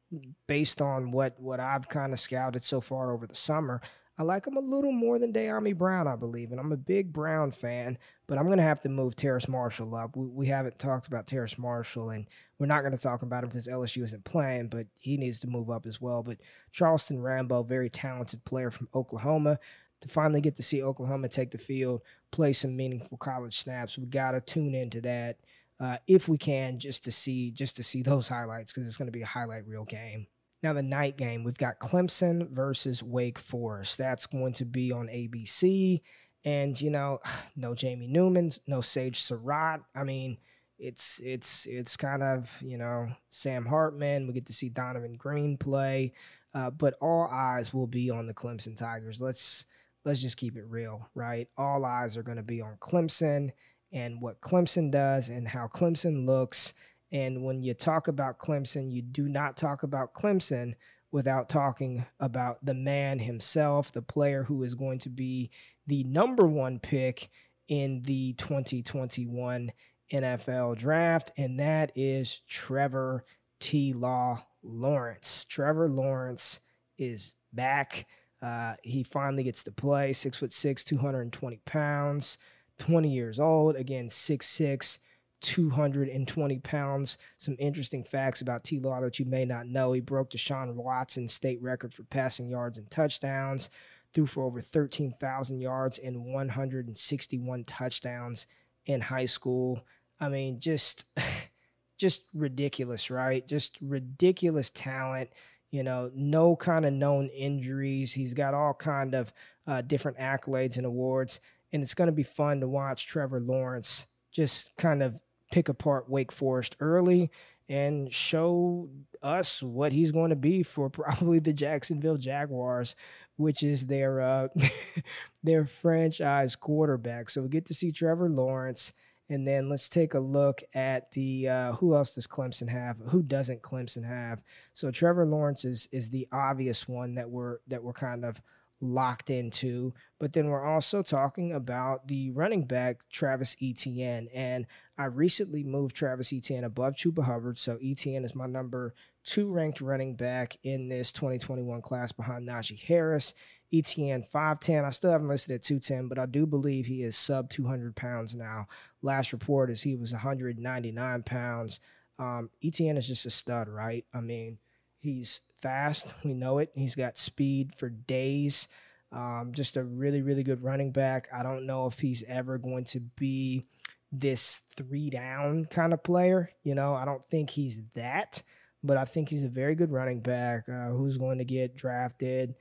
based 0.46 0.80
on 0.80 1.10
what 1.10 1.38
what 1.38 1.60
I've 1.60 1.88
kind 1.88 2.12
of 2.12 2.20
scouted 2.20 2.62
so 2.62 2.80
far 2.80 3.12
over 3.12 3.26
the 3.26 3.34
summer, 3.34 3.80
I 4.18 4.24
like 4.24 4.46
him 4.46 4.56
a 4.56 4.60
little 4.60 4.92
more 4.92 5.18
than 5.18 5.32
Dyami 5.32 5.76
Brown, 5.76 6.06
I 6.06 6.16
believe. 6.16 6.50
And 6.50 6.60
I'm 6.60 6.72
a 6.72 6.76
big 6.76 7.12
Brown 7.12 7.50
fan, 7.50 7.98
but 8.26 8.38
I'm 8.38 8.46
going 8.46 8.58
to 8.58 8.62
have 8.62 8.80
to 8.82 8.88
move 8.88 9.16
Terrace 9.16 9.48
Marshall 9.48 9.94
up. 9.94 10.16
We, 10.16 10.26
we 10.26 10.46
haven't 10.46 10.78
talked 10.78 11.06
about 11.06 11.26
Terrace 11.26 11.58
Marshall, 11.58 12.10
and 12.10 12.26
we're 12.58 12.66
not 12.66 12.82
going 12.82 12.92
to 12.92 13.02
talk 13.02 13.22
about 13.22 13.42
him 13.42 13.48
because 13.48 13.68
LSU 13.68 14.04
isn't 14.04 14.24
playing, 14.24 14.68
but 14.68 14.86
he 14.94 15.16
needs 15.16 15.40
to 15.40 15.46
move 15.46 15.70
up 15.70 15.86
as 15.86 16.00
well. 16.00 16.22
But 16.22 16.38
Charleston 16.72 17.22
Rambo, 17.22 17.62
very 17.62 17.88
talented 17.88 18.44
player 18.44 18.70
from 18.70 18.88
Oklahoma. 18.94 19.58
To 20.02 20.08
finally 20.08 20.40
get 20.40 20.56
to 20.56 20.64
see 20.64 20.82
Oklahoma 20.82 21.28
take 21.28 21.52
the 21.52 21.58
field, 21.58 22.02
play 22.32 22.52
some 22.52 22.76
meaningful 22.76 23.16
college 23.18 23.60
snaps, 23.60 23.96
we 23.96 24.06
got 24.06 24.32
to 24.32 24.40
tune 24.40 24.74
into 24.74 25.00
that 25.02 25.38
uh, 25.82 25.96
if 26.06 26.28
we 26.28 26.38
can, 26.38 26.78
just 26.78 27.02
to 27.04 27.10
see 27.10 27.50
just 27.50 27.74
to 27.76 27.82
see 27.82 28.02
those 28.02 28.28
highlights 28.28 28.72
because 28.72 28.86
it's 28.86 28.96
going 28.96 29.08
to 29.08 29.12
be 29.12 29.22
a 29.22 29.26
highlight 29.26 29.66
reel 29.66 29.84
game. 29.84 30.28
Now, 30.62 30.72
the 30.72 30.82
night 30.82 31.16
game, 31.16 31.42
we've 31.42 31.58
got 31.58 31.80
Clemson 31.80 32.48
versus 32.50 33.02
Wake 33.02 33.38
Forest. 33.38 33.98
That's 33.98 34.28
going 34.28 34.52
to 34.54 34.64
be 34.64 34.92
on 34.92 35.08
ABC. 35.08 36.00
And, 36.44 36.80
you 36.80 36.88
know, 36.88 37.18
no 37.56 37.74
Jamie 37.74 38.06
Newman, 38.06 38.50
no 38.68 38.80
Sage 38.80 39.20
Surratt. 39.20 39.80
I 39.92 40.04
mean, 40.04 40.38
it's 40.78 41.20
it's 41.24 41.66
it's 41.66 41.96
kind 41.96 42.22
of, 42.22 42.56
you 42.62 42.78
know, 42.78 43.08
Sam 43.30 43.66
Hartman. 43.66 44.28
We 44.28 44.34
get 44.34 44.46
to 44.46 44.52
see 44.52 44.70
Donavon 44.70 45.18
Greene 45.18 45.56
play. 45.56 46.12
Uh, 46.54 46.70
but 46.70 46.94
all 47.00 47.28
eyes 47.32 47.74
will 47.74 47.88
be 47.88 48.08
on 48.08 48.28
the 48.28 48.34
Clemson 48.34 48.76
Tigers. 48.76 49.20
Let's 49.20 49.66
let's 50.04 50.22
just 50.22 50.36
keep 50.36 50.56
it 50.56 50.64
real, 50.68 51.08
right? 51.16 51.48
All 51.56 51.84
eyes 51.84 52.16
are 52.16 52.22
going 52.22 52.36
to 52.36 52.42
be 52.44 52.60
on 52.60 52.76
Clemson 52.78 53.50
and 53.92 54.20
what 54.20 54.40
Clemson 54.40 54.90
does 54.90 55.28
and 55.28 55.48
how 55.48 55.68
Clemson 55.68 56.26
looks 56.26 56.74
and 57.12 57.44
when 57.44 57.62
you 57.62 57.74
talk 57.74 58.08
about 58.08 58.38
Clemson, 58.38 58.90
you 58.90 59.02
do 59.02 59.28
not 59.28 59.56
talk 59.56 59.82
about 59.82 60.14
Clemson 60.14 60.74
without 61.10 61.50
talking 61.50 62.06
about 62.18 62.64
the 62.64 62.72
man 62.72 63.18
himself, 63.18 63.92
the 63.92 64.00
player 64.00 64.44
who 64.44 64.62
is 64.62 64.74
going 64.74 64.98
to 65.00 65.10
be 65.10 65.50
the 65.86 66.02
number 66.04 66.46
one 66.46 66.78
pick 66.78 67.28
in 67.68 68.02
the 68.04 68.32
2021 68.34 69.72
NFL 70.10 70.78
draft, 70.78 71.32
and 71.36 71.60
that 71.60 71.92
is 71.94 72.40
Trevor 72.48 73.24
T. 73.60 73.92
Law 73.92 74.46
Lawrence. 74.62 75.44
Trevor 75.44 75.88
Lawrence 75.88 76.60
is 76.96 77.34
back. 77.52 78.06
Uh, 78.40 78.74
he 78.82 79.02
finally 79.02 79.44
gets 79.44 79.62
to 79.64 79.72
play. 79.72 80.12
Six 80.14 80.38
foot 80.38 80.52
six, 80.52 80.82
220 80.82 81.60
pounds, 81.66 82.38
20 82.82 83.08
years 83.08 83.38
old. 83.38 83.76
Again, 83.76 84.08
six 84.08 84.48
six, 84.48 84.98
220 85.40 86.58
pounds. 86.58 87.16
Some 87.38 87.54
interesting 87.60 88.02
facts 88.02 88.40
about 88.40 88.64
T. 88.64 88.80
Law 88.80 89.00
that 89.00 89.20
you 89.20 89.24
may 89.24 89.44
not 89.44 89.68
know. 89.68 89.92
He 89.92 90.00
broke 90.00 90.30
Deshaun 90.30 90.74
Watson's 90.74 91.32
state 91.32 91.62
record 91.62 91.94
for 91.94 92.02
passing 92.02 92.48
yards 92.48 92.78
and 92.78 92.90
touchdowns, 92.90 93.70
threw 94.12 94.26
for 94.26 94.42
over 94.42 94.60
13,000 94.60 95.60
yards 95.60 95.98
and 95.98 96.24
161 96.24 97.64
touchdowns 97.64 98.48
in 98.84 99.00
high 99.00 99.26
school. 99.26 99.84
I 100.18 100.28
mean, 100.28 100.58
just 100.58 101.06
just 101.98 102.22
ridiculous, 102.34 103.12
right? 103.12 103.46
Just 103.46 103.78
ridiculous 103.80 104.70
talent. 104.70 105.30
You 105.70 105.84
know, 105.84 106.10
no 106.16 106.56
kind 106.56 106.84
of 106.84 106.92
known 106.92 107.28
injuries. 107.28 108.12
He's 108.12 108.34
got 108.34 108.54
all 108.54 108.74
kind 108.74 109.14
of 109.14 109.32
uh, 109.68 109.82
different 109.82 110.18
accolades 110.18 110.76
and 110.76 110.84
awards. 110.84 111.38
And 111.72 111.82
it's 111.82 111.94
going 111.94 112.06
to 112.06 112.12
be 112.12 112.22
fun 112.22 112.60
to 112.60 112.68
watch 112.68 113.06
Trevor 113.06 113.40
Lawrence 113.40 114.06
just 114.30 114.76
kind 114.76 115.02
of 115.02 115.20
pick 115.50 115.68
apart 115.68 116.08
Wake 116.08 116.32
Forest 116.32 116.76
early 116.80 117.30
and 117.68 118.12
show 118.12 118.88
us 119.22 119.62
what 119.62 119.92
he's 119.92 120.12
going 120.12 120.30
to 120.30 120.36
be 120.36 120.62
for 120.62 120.90
probably 120.90 121.38
the 121.38 121.52
Jacksonville 121.52 122.16
Jaguars, 122.16 122.96
which 123.36 123.62
is 123.62 123.86
their 123.86 124.20
uh, 124.20 124.48
their 125.42 125.64
franchise 125.66 126.56
quarterback. 126.56 127.30
So 127.30 127.42
we 127.42 127.48
get 127.48 127.66
to 127.66 127.74
see 127.74 127.92
Trevor 127.92 128.28
Lawrence. 128.28 128.92
And 129.28 129.48
then 129.48 129.70
let's 129.70 129.88
take 129.88 130.12
a 130.12 130.20
look 130.20 130.62
at 130.74 131.12
the 131.12 131.48
uh, 131.48 131.72
who 131.74 131.94
else 131.94 132.14
does 132.14 132.26
Clemson 132.26 132.68
have? 132.68 132.98
Who 132.98 133.22
doesn't 133.22 133.62
Clemson 133.62 134.06
have? 134.06 134.42
So 134.74 134.90
Trevor 134.90 135.24
Lawrence 135.24 135.64
is 135.64 135.88
is 135.90 136.10
the 136.10 136.28
obvious 136.32 136.86
one 136.86 137.14
that 137.14 137.30
we're 137.30 137.58
that 137.68 137.82
we're 137.82 137.94
kind 137.94 138.26
of 138.26 138.42
locked 138.82 139.30
into. 139.30 139.94
But 140.18 140.32
then 140.32 140.48
we're 140.48 140.66
also 140.66 141.02
talking 141.02 141.52
about 141.52 142.08
the 142.08 142.30
running 142.32 142.66
back, 142.66 143.08
Travis 143.10 143.56
Etienne. 143.62 144.28
And 144.34 144.66
I 144.98 145.06
recently 145.06 145.62
moved 145.62 145.96
Travis 145.96 146.32
Etienne 146.32 146.64
above 146.64 146.94
Chuba 146.94 147.24
Hubbard. 147.24 147.56
So 147.56 147.78
Etienne 147.82 148.24
is 148.24 148.34
my 148.34 148.46
number 148.46 148.94
two 149.24 149.50
ranked 149.50 149.80
running 149.80 150.16
back 150.16 150.56
in 150.64 150.88
this 150.88 151.12
2021 151.12 151.80
class 151.80 152.12
behind 152.12 152.46
Najee 152.46 152.82
Harris. 152.82 153.34
Etienne 153.72 154.22
5'10. 154.22 154.84
I 154.84 154.90
still 154.90 155.12
haven't 155.12 155.28
listed 155.28 155.54
at 155.54 155.62
210, 155.62 156.08
but 156.08 156.18
I 156.18 156.26
do 156.26 156.46
believe 156.46 156.86
he 156.86 157.02
is 157.02 157.16
sub 157.16 157.48
200 157.48 157.96
pounds 157.96 158.34
now. 158.34 158.66
Last 159.00 159.32
report 159.32 159.70
is 159.70 159.82
he 159.82 159.96
was 159.96 160.12
199 160.12 161.22
pounds. 161.22 161.80
Um, 162.18 162.50
Etienne 162.62 162.98
is 162.98 163.08
just 163.08 163.24
a 163.24 163.30
stud, 163.30 163.68
right? 163.68 164.04
I 164.12 164.20
mean, 164.20 164.58
He's 165.02 165.40
fast. 165.56 166.14
We 166.24 166.32
know 166.32 166.58
it. 166.58 166.70
He's 166.74 166.94
got 166.94 167.18
speed 167.18 167.74
for 167.76 167.90
days. 167.90 168.68
Um, 169.10 169.50
just 169.52 169.76
a 169.76 169.82
really, 169.84 170.22
really 170.22 170.44
good 170.44 170.62
running 170.62 170.92
back. 170.92 171.28
I 171.34 171.42
don't 171.42 171.66
know 171.66 171.86
if 171.86 171.98
he's 171.98 172.24
ever 172.26 172.56
going 172.56 172.84
to 172.86 173.00
be 173.00 173.64
this 174.12 174.60
three 174.76 175.10
down 175.10 175.66
kind 175.66 175.92
of 175.92 176.04
player. 176.04 176.50
You 176.62 176.74
know, 176.74 176.94
I 176.94 177.04
don't 177.04 177.24
think 177.24 177.50
he's 177.50 177.82
that, 177.94 178.42
but 178.82 178.96
I 178.96 179.04
think 179.04 179.28
he's 179.28 179.42
a 179.42 179.48
very 179.48 179.74
good 179.74 179.90
running 179.90 180.20
back 180.20 180.68
uh, 180.68 180.90
who's 180.90 181.18
going 181.18 181.38
to 181.38 181.44
get 181.44 181.76
drafted. 181.76 182.54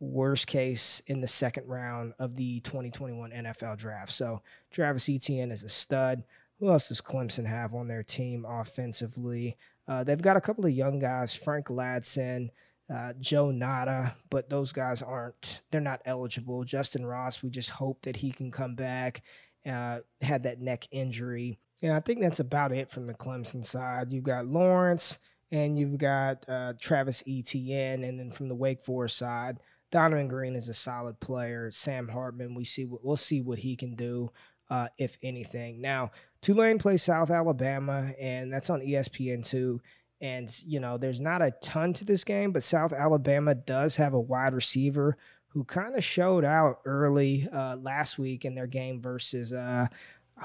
Worst 0.00 0.48
case 0.48 1.00
in 1.06 1.20
the 1.20 1.28
second 1.28 1.68
round 1.68 2.14
of 2.18 2.34
the 2.36 2.60
2021 2.60 3.30
NFL 3.30 3.78
draft. 3.78 4.12
So 4.12 4.42
Travis 4.70 5.08
Etienne 5.08 5.52
is 5.52 5.62
a 5.62 5.68
stud. 5.68 6.24
Who 6.58 6.68
else 6.68 6.88
does 6.88 7.00
Clemson 7.00 7.46
have 7.46 7.74
on 7.74 7.88
their 7.88 8.02
team 8.02 8.44
offensively? 8.46 9.56
Uh, 9.86 10.04
they've 10.04 10.22
got 10.22 10.36
a 10.36 10.40
couple 10.40 10.64
of 10.64 10.72
young 10.72 10.98
guys, 10.98 11.34
Frank 11.34 11.66
Ladson, 11.66 12.50
uh, 12.92 13.12
Joe 13.20 13.46
Ngata, 13.46 14.14
but 14.30 14.48
those 14.48 14.72
guys 14.72 15.02
aren't, 15.02 15.62
they're 15.70 15.80
not 15.80 16.02
eligible. 16.04 16.64
Justin 16.64 17.04
Ross, 17.06 17.42
we 17.42 17.50
just 17.50 17.70
hope 17.70 18.02
that 18.02 18.16
he 18.16 18.30
can 18.30 18.50
come 18.50 18.74
back. 18.74 19.22
Uh, 19.66 20.00
had 20.20 20.42
that 20.42 20.60
neck 20.60 20.86
injury. 20.90 21.58
And 21.82 21.92
I 21.92 22.00
think 22.00 22.20
that's 22.20 22.40
about 22.40 22.72
it 22.72 22.90
from 22.90 23.06
the 23.06 23.14
Clemson 23.14 23.64
side. 23.64 24.12
You've 24.12 24.24
got 24.24 24.46
Lawrence 24.46 25.18
and 25.50 25.78
you've 25.78 25.96
got 25.96 26.44
uh, 26.48 26.74
Travis 26.78 27.22
Etienne. 27.26 28.04
And 28.04 28.20
then 28.20 28.30
from 28.30 28.48
the 28.48 28.54
Wake 28.54 28.82
Forest 28.82 29.16
side, 29.16 29.60
Donavon 29.90 30.28
Greene 30.28 30.56
is 30.56 30.68
a 30.68 30.74
solid 30.74 31.20
player. 31.20 31.70
Sam 31.70 32.08
Hartman, 32.08 32.54
we 32.54 32.64
see 32.64 32.84
what 32.84 33.04
we'll 33.04 33.16
see 33.16 33.40
what 33.40 33.60
he 33.60 33.76
can 33.76 33.94
do, 33.94 34.32
uh, 34.70 34.88
if 34.98 35.18
anything. 35.22 35.80
Now, 35.80 36.10
Tulane 36.40 36.78
plays 36.78 37.02
South 37.02 37.30
Alabama, 37.30 38.12
and 38.20 38.52
that's 38.52 38.70
on 38.70 38.80
ESPN 38.80 39.46
two. 39.46 39.80
And 40.20 40.54
you 40.66 40.80
know, 40.80 40.96
there's 40.96 41.20
not 41.20 41.42
a 41.42 41.52
ton 41.62 41.92
to 41.94 42.04
this 42.04 42.24
game, 42.24 42.52
but 42.52 42.62
South 42.62 42.92
Alabama 42.92 43.54
does 43.54 43.96
have 43.96 44.14
a 44.14 44.20
wide 44.20 44.54
receiver 44.54 45.16
who 45.48 45.64
kind 45.64 45.94
of 45.94 46.02
showed 46.04 46.44
out 46.44 46.80
early 46.84 47.48
uh, 47.52 47.76
last 47.76 48.18
week 48.18 48.44
in 48.44 48.54
their 48.54 48.66
game 48.66 49.00
versus 49.00 49.52
uh, 49.52 49.86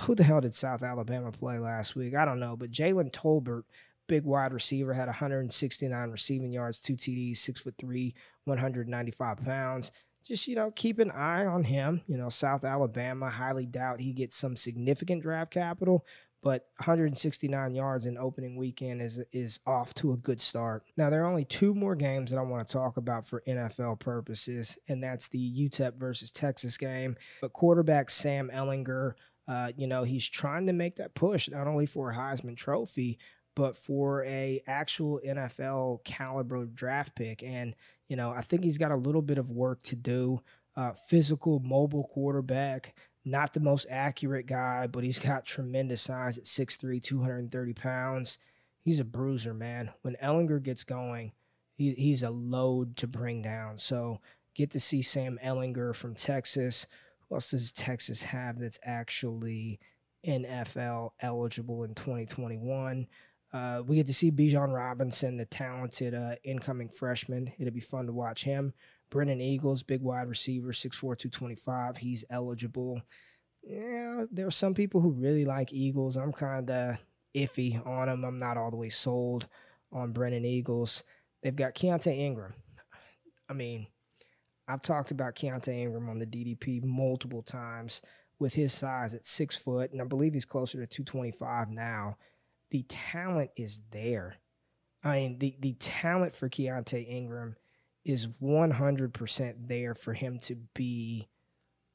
who 0.02 0.16
the 0.16 0.24
hell 0.24 0.42
did 0.42 0.54
South 0.54 0.84
Alabama 0.84 1.32
play 1.32 1.58
last 1.58 1.96
week? 1.96 2.16
I 2.16 2.26
don't 2.26 2.40
know, 2.40 2.56
but 2.56 2.72
Jalen 2.72 3.12
Tolbert, 3.12 3.64
big 4.08 4.24
wide 4.24 4.54
receiver, 4.54 4.94
had 4.94 5.08
169 5.08 6.12
receiving 6.12 6.52
yards, 6.52 6.80
two 6.80 6.94
TDs, 6.96 7.38
six 7.38 7.60
foot 7.60 7.76
three, 7.78 8.14
195 8.46 9.44
pounds 9.44 9.92
just 10.24 10.48
you 10.48 10.56
know 10.56 10.72
keep 10.72 11.00
an 11.00 11.12
eye 11.12 11.46
on 11.46 11.64
him. 11.64 12.02
You 12.08 12.18
know, 12.18 12.30
South 12.30 12.64
Alabama. 12.64 13.30
Highly 13.30 13.66
doubt 13.66 14.02
he 14.02 14.14
gets 14.14 14.36
some 14.36 14.56
significant 14.56 15.22
draft 15.22 15.52
capital, 15.52 16.06
but 16.42 16.68
169 16.78 17.76
yards 17.76 18.06
in 18.06 18.18
opening 18.18 18.56
weekend 18.56 19.02
is 19.02 19.22
is 19.32 19.60
off 19.66 19.94
to 19.96 20.14
a 20.14 20.18
good 20.18 20.42
start. 20.42 20.84
Now 20.98 21.10
there 21.10 21.24
are 21.24 21.30
only 21.30 21.46
two 21.46 21.74
more 21.74 21.96
games 21.96 22.32
that 22.32 22.38
I 22.38 22.44
want 22.44 22.66
to 22.66 22.72
talk 22.72 22.98
about 22.98 23.26
for 23.26 23.42
NFL 23.48 24.00
purposes, 24.00 24.78
and 24.88 25.04
that's 25.04 25.28
the 25.28 25.70
UTEP 25.70 25.96
versus 25.98 26.32
Texas 26.32 26.78
game. 26.78 27.16
But 27.42 27.54
quarterback 27.54 28.10
Sam 28.10 28.50
Ehlinger, 28.54 29.14
uh, 29.48 29.72
you 29.76 29.88
know, 29.88 30.04
he's 30.04 30.28
trying 30.28 30.68
to 30.68 30.74
make 30.74 30.98
that 30.98 31.16
push 31.16 31.50
not 31.50 31.68
only 31.68 31.86
for 31.86 32.12
a 32.12 32.16
Heisman 32.16 32.58
Trophy 32.58 33.18
but 33.60 33.76
for 33.76 34.24
a 34.24 34.62
actual 34.68 35.20
NFL 35.26 36.04
caliber 36.06 36.66
draft 36.66 37.14
pick. 37.14 37.44
And 37.44 37.76
you 38.10 38.16
know, 38.16 38.32
I 38.32 38.42
think 38.42 38.64
he's 38.64 38.78
got 38.78 38.92
a 38.92 38.98
little 38.98 39.22
bit 39.22 39.38
of 39.38 39.52
work 39.52 39.82
to 39.84 39.96
do. 39.96 40.42
Uh, 40.76 40.94
physical, 40.94 41.60
mobile 41.60 42.06
quarterback, 42.06 42.96
not 43.24 43.54
the 43.54 43.60
most 43.60 43.86
accurate 43.90 44.48
guy, 44.48 44.88
but 44.88 45.04
he's 45.04 45.20
got 45.20 45.46
tremendous 45.46 46.02
size 46.02 46.38
at 46.38 46.46
6'3, 46.46 47.02
230 47.02 47.74
pounds. 47.74 48.40
He's 48.82 49.00
a 49.00 49.06
bruiser, 49.06 49.54
man. 49.54 49.92
When 50.02 50.16
Ehlinger 50.16 50.62
gets 50.64 50.84
going, 50.84 51.34
he, 51.74 51.94
he's 51.94 52.24
a 52.24 52.30
load 52.30 52.96
to 52.98 53.08
bring 53.08 53.42
down. 53.42 53.78
So 53.78 54.20
get 54.56 54.72
to 54.72 54.80
see 54.80 55.02
Sam 55.02 55.40
Ehlinger 55.44 55.94
from 55.94 56.16
Texas. 56.16 56.88
Who 57.28 57.36
else 57.36 57.52
does 57.52 57.72
Texas 57.72 58.24
have 58.24 58.58
that's 58.58 58.80
actually 58.84 59.80
NFL 60.26 61.12
eligible 61.22 61.84
in 61.84 61.94
2021? 61.94 63.08
Uh, 63.52 63.82
we 63.86 63.96
get 63.96 64.08
to 64.08 64.14
see 64.14 64.32
Bijan 64.32 64.74
Robinson, 64.74 65.38
the 65.38 65.46
talented 65.46 66.14
uh, 66.14 66.36
incoming 66.44 66.90
freshman. 66.90 67.52
It'll 67.58 67.74
be 67.74 67.80
fun 67.80 68.06
to 68.06 68.14
watch 68.14 68.44
him. 68.44 68.74
Brennan 69.10 69.42
Eagles, 69.42 69.82
big 69.82 70.02
wide 70.02 70.28
receiver, 70.28 70.72
6'4, 70.72 71.00
225. 71.00 71.98
He's 71.98 72.26
eligible. 72.30 73.02
Yeah, 73.64 74.26
there 74.32 74.48
are 74.48 74.52
some 74.52 74.76
people 74.76 75.02
who 75.02 75.12
really 75.12 75.46
like 75.46 75.74
Eagles. 75.74 76.16
I'm 76.16 76.32
kind 76.32 76.70
of 76.70 76.98
iffy 77.36 77.86
on 77.86 78.08
him. 78.08 78.24
I'm 78.24 78.38
not 78.38 78.58
all 78.58 78.70
the 78.70 78.78
way 78.78 78.90
sold 78.90 79.48
on 79.92 80.12
Brennan 80.12 80.46
Eagles. 80.46 81.04
They've 81.42 81.56
got 81.56 81.74
Keaontay 81.74 82.18
Ingram. 82.18 82.54
I 83.50 83.54
mean, 83.54 83.88
I've 84.68 84.84
talked 84.84 85.10
about 85.10 85.36
Keaontay 85.36 85.80
Ingram 85.80 86.10
on 86.10 86.20
the 86.20 86.28
DDP 86.28 86.84
multiple 86.84 87.42
times 87.42 88.04
with 88.38 88.54
his 88.54 88.74
size 88.74 89.16
at 89.16 89.26
six 89.26 89.56
foot, 89.56 89.92
and 89.92 90.02
I 90.02 90.06
believe 90.06 90.36
he's 90.36 90.46
closer 90.46 90.80
to 90.80 90.88
225 90.88 91.72
now 91.72 92.16
the 92.72 92.84
talent 92.84 93.52
is 93.56 93.82
there. 93.92 94.36
I 95.04 95.16
mean, 95.16 95.40
the, 95.40 95.56
the 95.60 95.74
talent 95.74 96.36
for 96.36 96.50
Keaontay 96.50 97.08
Ingram 97.08 97.56
is 98.06 98.28
100% 98.28 99.68
there 99.68 99.96
for 99.96 100.14
him 100.14 100.40
to 100.40 100.56
be 100.74 101.28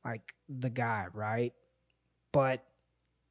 like 0.04 0.34
the 0.48 0.70
guy, 0.70 1.06
right? 1.12 1.52
But 2.32 2.64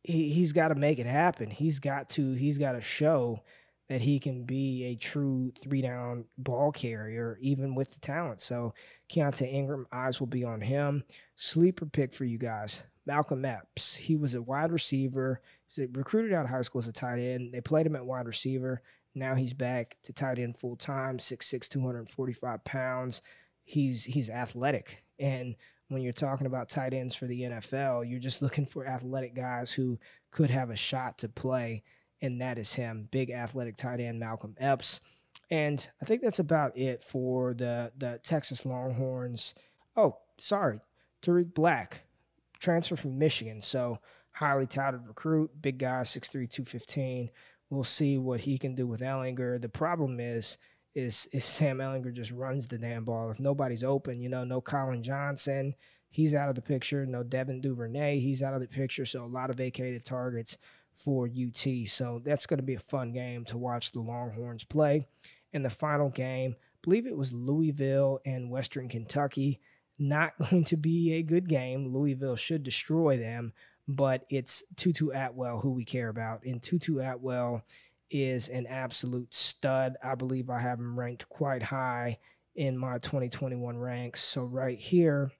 he, 0.03 0.29
he's 0.29 0.53
got 0.53 0.69
to 0.69 0.75
make 0.75 0.99
it 0.99 1.06
happen. 1.06 1.49
He's 1.49 1.79
got 1.79 2.10
to, 2.10 2.34
he's 2.34 2.58
got 2.58 2.73
to 2.73 2.82
show 2.82 3.41
that 3.89 4.01
he 4.01 4.19
can 4.19 4.43
be 4.43 4.86
a 4.86 4.95
true 4.95 5.51
three 5.60 5.82
down 5.82 6.25
ball 6.38 6.71
carrier, 6.71 7.38
even 7.41 7.75
with 7.75 7.91
the 7.91 7.99
talent. 7.99 8.41
So 8.41 8.73
Keaontay 9.10 9.51
Ingram, 9.51 9.88
eyes 9.91 10.19
will 10.19 10.27
be 10.27 10.43
on 10.43 10.62
him. 10.62 11.03
Sleeper 11.36 11.86
pick 11.86 12.13
for 12.13 12.25
you 12.25 12.38
guys. 12.38 12.84
Malcolm 13.06 13.43
Epps. 13.43 13.95
He 13.95 14.15
was 14.15 14.34
a 14.34 14.41
wide 14.41 14.71
receiver. 14.71 15.41
Recruited 15.77 16.33
out 16.33 16.45
of 16.45 16.51
high 16.51 16.62
school 16.62 16.79
as 16.79 16.88
a 16.88 16.93
tight 16.93 17.19
end. 17.19 17.53
They 17.53 17.62
played 17.62 17.86
him 17.86 17.95
at 17.95 18.05
wide 18.05 18.27
receiver. 18.27 18.81
Now 19.15 19.36
he's 19.36 19.53
back 19.53 19.97
to 20.03 20.13
tight 20.13 20.39
end 20.39 20.57
full 20.57 20.75
time, 20.75 21.17
6'6", 21.17 21.67
245 21.69 22.63
pounds. 22.63 23.21
He's 23.63 24.03
he's 24.05 24.29
athletic. 24.29 25.03
And 25.19 25.55
when 25.88 26.01
you're 26.01 26.13
talking 26.13 26.47
about 26.47 26.69
tight 26.69 26.93
ends 26.93 27.15
for 27.15 27.27
the 27.27 27.41
NFL, 27.41 28.09
you're 28.09 28.19
just 28.19 28.41
looking 28.41 28.65
for 28.65 28.88
athletic 28.88 29.36
guys 29.36 29.71
who 29.71 29.99
could 30.31 30.49
have 30.49 30.69
a 30.69 30.75
shot 30.75 31.19
to 31.19 31.29
play. 31.29 31.83
And 32.21 32.41
that 32.41 32.57
is 32.57 32.73
him, 32.73 33.07
big 33.12 33.29
athletic 33.29 33.77
tight 33.77 33.99
end 33.99 34.19
Malcolm 34.19 34.55
Epps. 34.59 35.01
And 35.49 35.88
I 36.01 36.05
think 36.05 36.21
that's 36.21 36.39
about 36.39 36.77
it 36.77 37.03
for 37.03 37.53
the, 37.53 37.91
the 37.97 38.19
Texas 38.23 38.65
Longhorns. 38.65 39.53
Oh, 39.95 40.17
sorry, 40.38 40.79
Tarik 41.21 41.53
Black, 41.53 42.05
transfer 42.59 42.95
from 42.95 43.19
Michigan. 43.19 43.62
So 43.62 43.99
highly 44.34 44.67
touted 44.67 45.08
recruit, 45.08 45.52
big 45.62 45.78
guy, 45.78 46.02
6'3", 46.02 46.32
215. 46.32 47.30
We'll 47.69 47.84
see 47.84 48.17
what 48.17 48.41
he 48.41 48.58
can 48.58 48.76
do 48.76 48.86
with 48.86 49.02
Ehlinger. 49.02 49.62
The 49.62 49.69
problem 49.69 50.19
is, 50.19 50.58
is 50.96 51.28
is 51.32 51.43
Sam 51.43 51.80
Ehlinger 51.80 52.13
just 52.13 52.32
runs 52.32 52.67
the 52.67 52.78
damn 52.78 53.04
ball. 53.04 53.32
If 53.32 53.39
nobody's 53.39 53.84
open, 53.84 54.22
you 54.22 54.30
know, 54.30 54.43
no 54.43 54.62
Collin 54.62 55.02
Johnson, 55.02 55.74
he's 56.10 56.36
out 56.36 56.50
of 56.50 56.56
the 56.56 56.62
picture. 56.62 57.06
No 57.06 57.24
Devin 57.24 57.62
Duvernay, 57.62 58.19
he's 58.19 58.43
out 58.43 58.54
of 58.54 58.62
the 58.62 58.67
picture. 58.67 59.06
So 59.06 59.24
a 59.24 59.26
lot 59.26 59.50
of 59.50 59.56
vacated 59.56 60.06
targets 60.06 60.58
for 60.96 61.28
UT. 61.28 61.88
So 61.88 62.22
that's 62.24 62.46
going 62.46 62.60
to 62.60 62.63
be 62.63 62.76
a 62.76 62.80
fun 62.80 63.12
game 63.12 63.46
to 63.46 63.58
watch 63.58 63.91
the 63.91 64.02
Longhorns 64.02 64.63
play. 64.63 65.08
In 65.52 65.63
the 65.63 65.69
final 65.69 66.10
game, 66.10 66.56
I 66.60 66.78
believe 66.82 67.06
it 67.06 67.17
was 67.17 67.34
Louisville 67.34 68.19
and 68.26 68.50
Western 68.50 68.89
Kentucky. 68.89 69.60
Not 70.00 70.34
going 70.50 70.63
to 70.65 70.78
be 70.78 71.13
a 71.13 71.24
good 71.24 71.50
game. 71.50 71.93
Louisville 71.93 72.36
should 72.36 72.63
destroy 72.63 73.17
them, 73.17 73.54
but 73.88 74.24
it's 74.30 74.63
Tutu 74.76 75.10
Atwell 75.10 75.60
who 75.60 75.72
we 75.72 75.86
care 75.86 76.10
about. 76.10 76.43
And 76.43 76.62
Tutu 76.62 77.00
Atwell 77.00 77.63
is 78.10 78.50
an 78.50 78.67
absolute 78.67 79.34
stud. 79.34 79.96
I 80.04 80.15
believe 80.15 80.50
I 80.50 80.60
have 80.60 80.80
him 80.80 80.98
ranked 81.00 81.28
quite 81.30 81.63
high 81.63 82.19
in 82.56 82.78
my 82.78 83.00
2021 83.00 83.78
ranks. 83.78 84.22
So 84.22 84.43
right 84.43 84.78
here, 84.78 85.32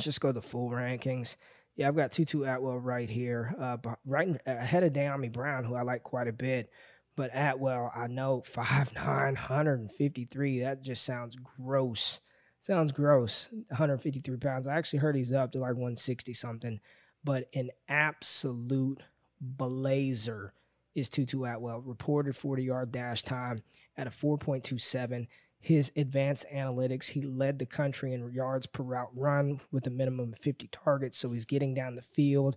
just 0.00 0.20
go 0.20 0.32
to 0.32 0.42
full 0.42 0.70
rankings. 0.70 1.36
Yeah, 1.76 1.88
I've 1.88 1.96
got 1.96 2.12
Tutu 2.12 2.42
Atwell 2.42 2.78
right 2.78 3.08
here, 3.08 3.54
uh, 3.58 3.78
right 4.04 4.36
ahead 4.46 4.82
of 4.82 4.92
Dyami 4.92 5.32
Brown, 5.32 5.64
who 5.64 5.74
I 5.74 5.82
like 5.82 6.02
quite 6.02 6.28
a 6.28 6.32
bit. 6.32 6.70
But 7.16 7.30
Atwell, 7.32 7.90
I 7.94 8.08
know 8.08 8.42
5'9", 8.46 8.94
153. 8.94 10.60
That 10.60 10.82
just 10.82 11.04
sounds 11.04 11.36
gross. 11.36 12.20
Sounds 12.60 12.92
gross. 12.92 13.48
153 13.68 14.36
pounds. 14.36 14.68
I 14.68 14.76
actually 14.76 15.00
heard 15.00 15.16
he's 15.16 15.32
up 15.32 15.52
to 15.52 15.58
like 15.58 15.74
160 15.74 16.32
something. 16.34 16.80
But 17.24 17.48
an 17.54 17.70
absolute 17.88 19.02
blazer 19.40 20.52
is 20.94 21.08
Tutu 21.08 21.44
Atwell. 21.44 21.80
Reported 21.80 22.36
40 22.36 22.64
yard 22.64 22.92
dash 22.92 23.22
time 23.22 23.60
at 23.96 24.06
a 24.06 24.10
4.27 24.10 25.26
his 25.62 25.92
advanced 25.96 26.44
analytics. 26.52 27.10
He 27.10 27.22
led 27.22 27.60
the 27.60 27.66
country 27.66 28.12
in 28.12 28.32
yards 28.32 28.66
per 28.66 28.82
route 28.82 29.12
run 29.14 29.60
with 29.70 29.86
a 29.86 29.90
minimum 29.90 30.32
of 30.32 30.38
50 30.38 30.68
targets. 30.72 31.16
So 31.16 31.30
he's 31.30 31.44
getting 31.44 31.72
down 31.72 31.94
the 31.94 32.02
field, 32.02 32.56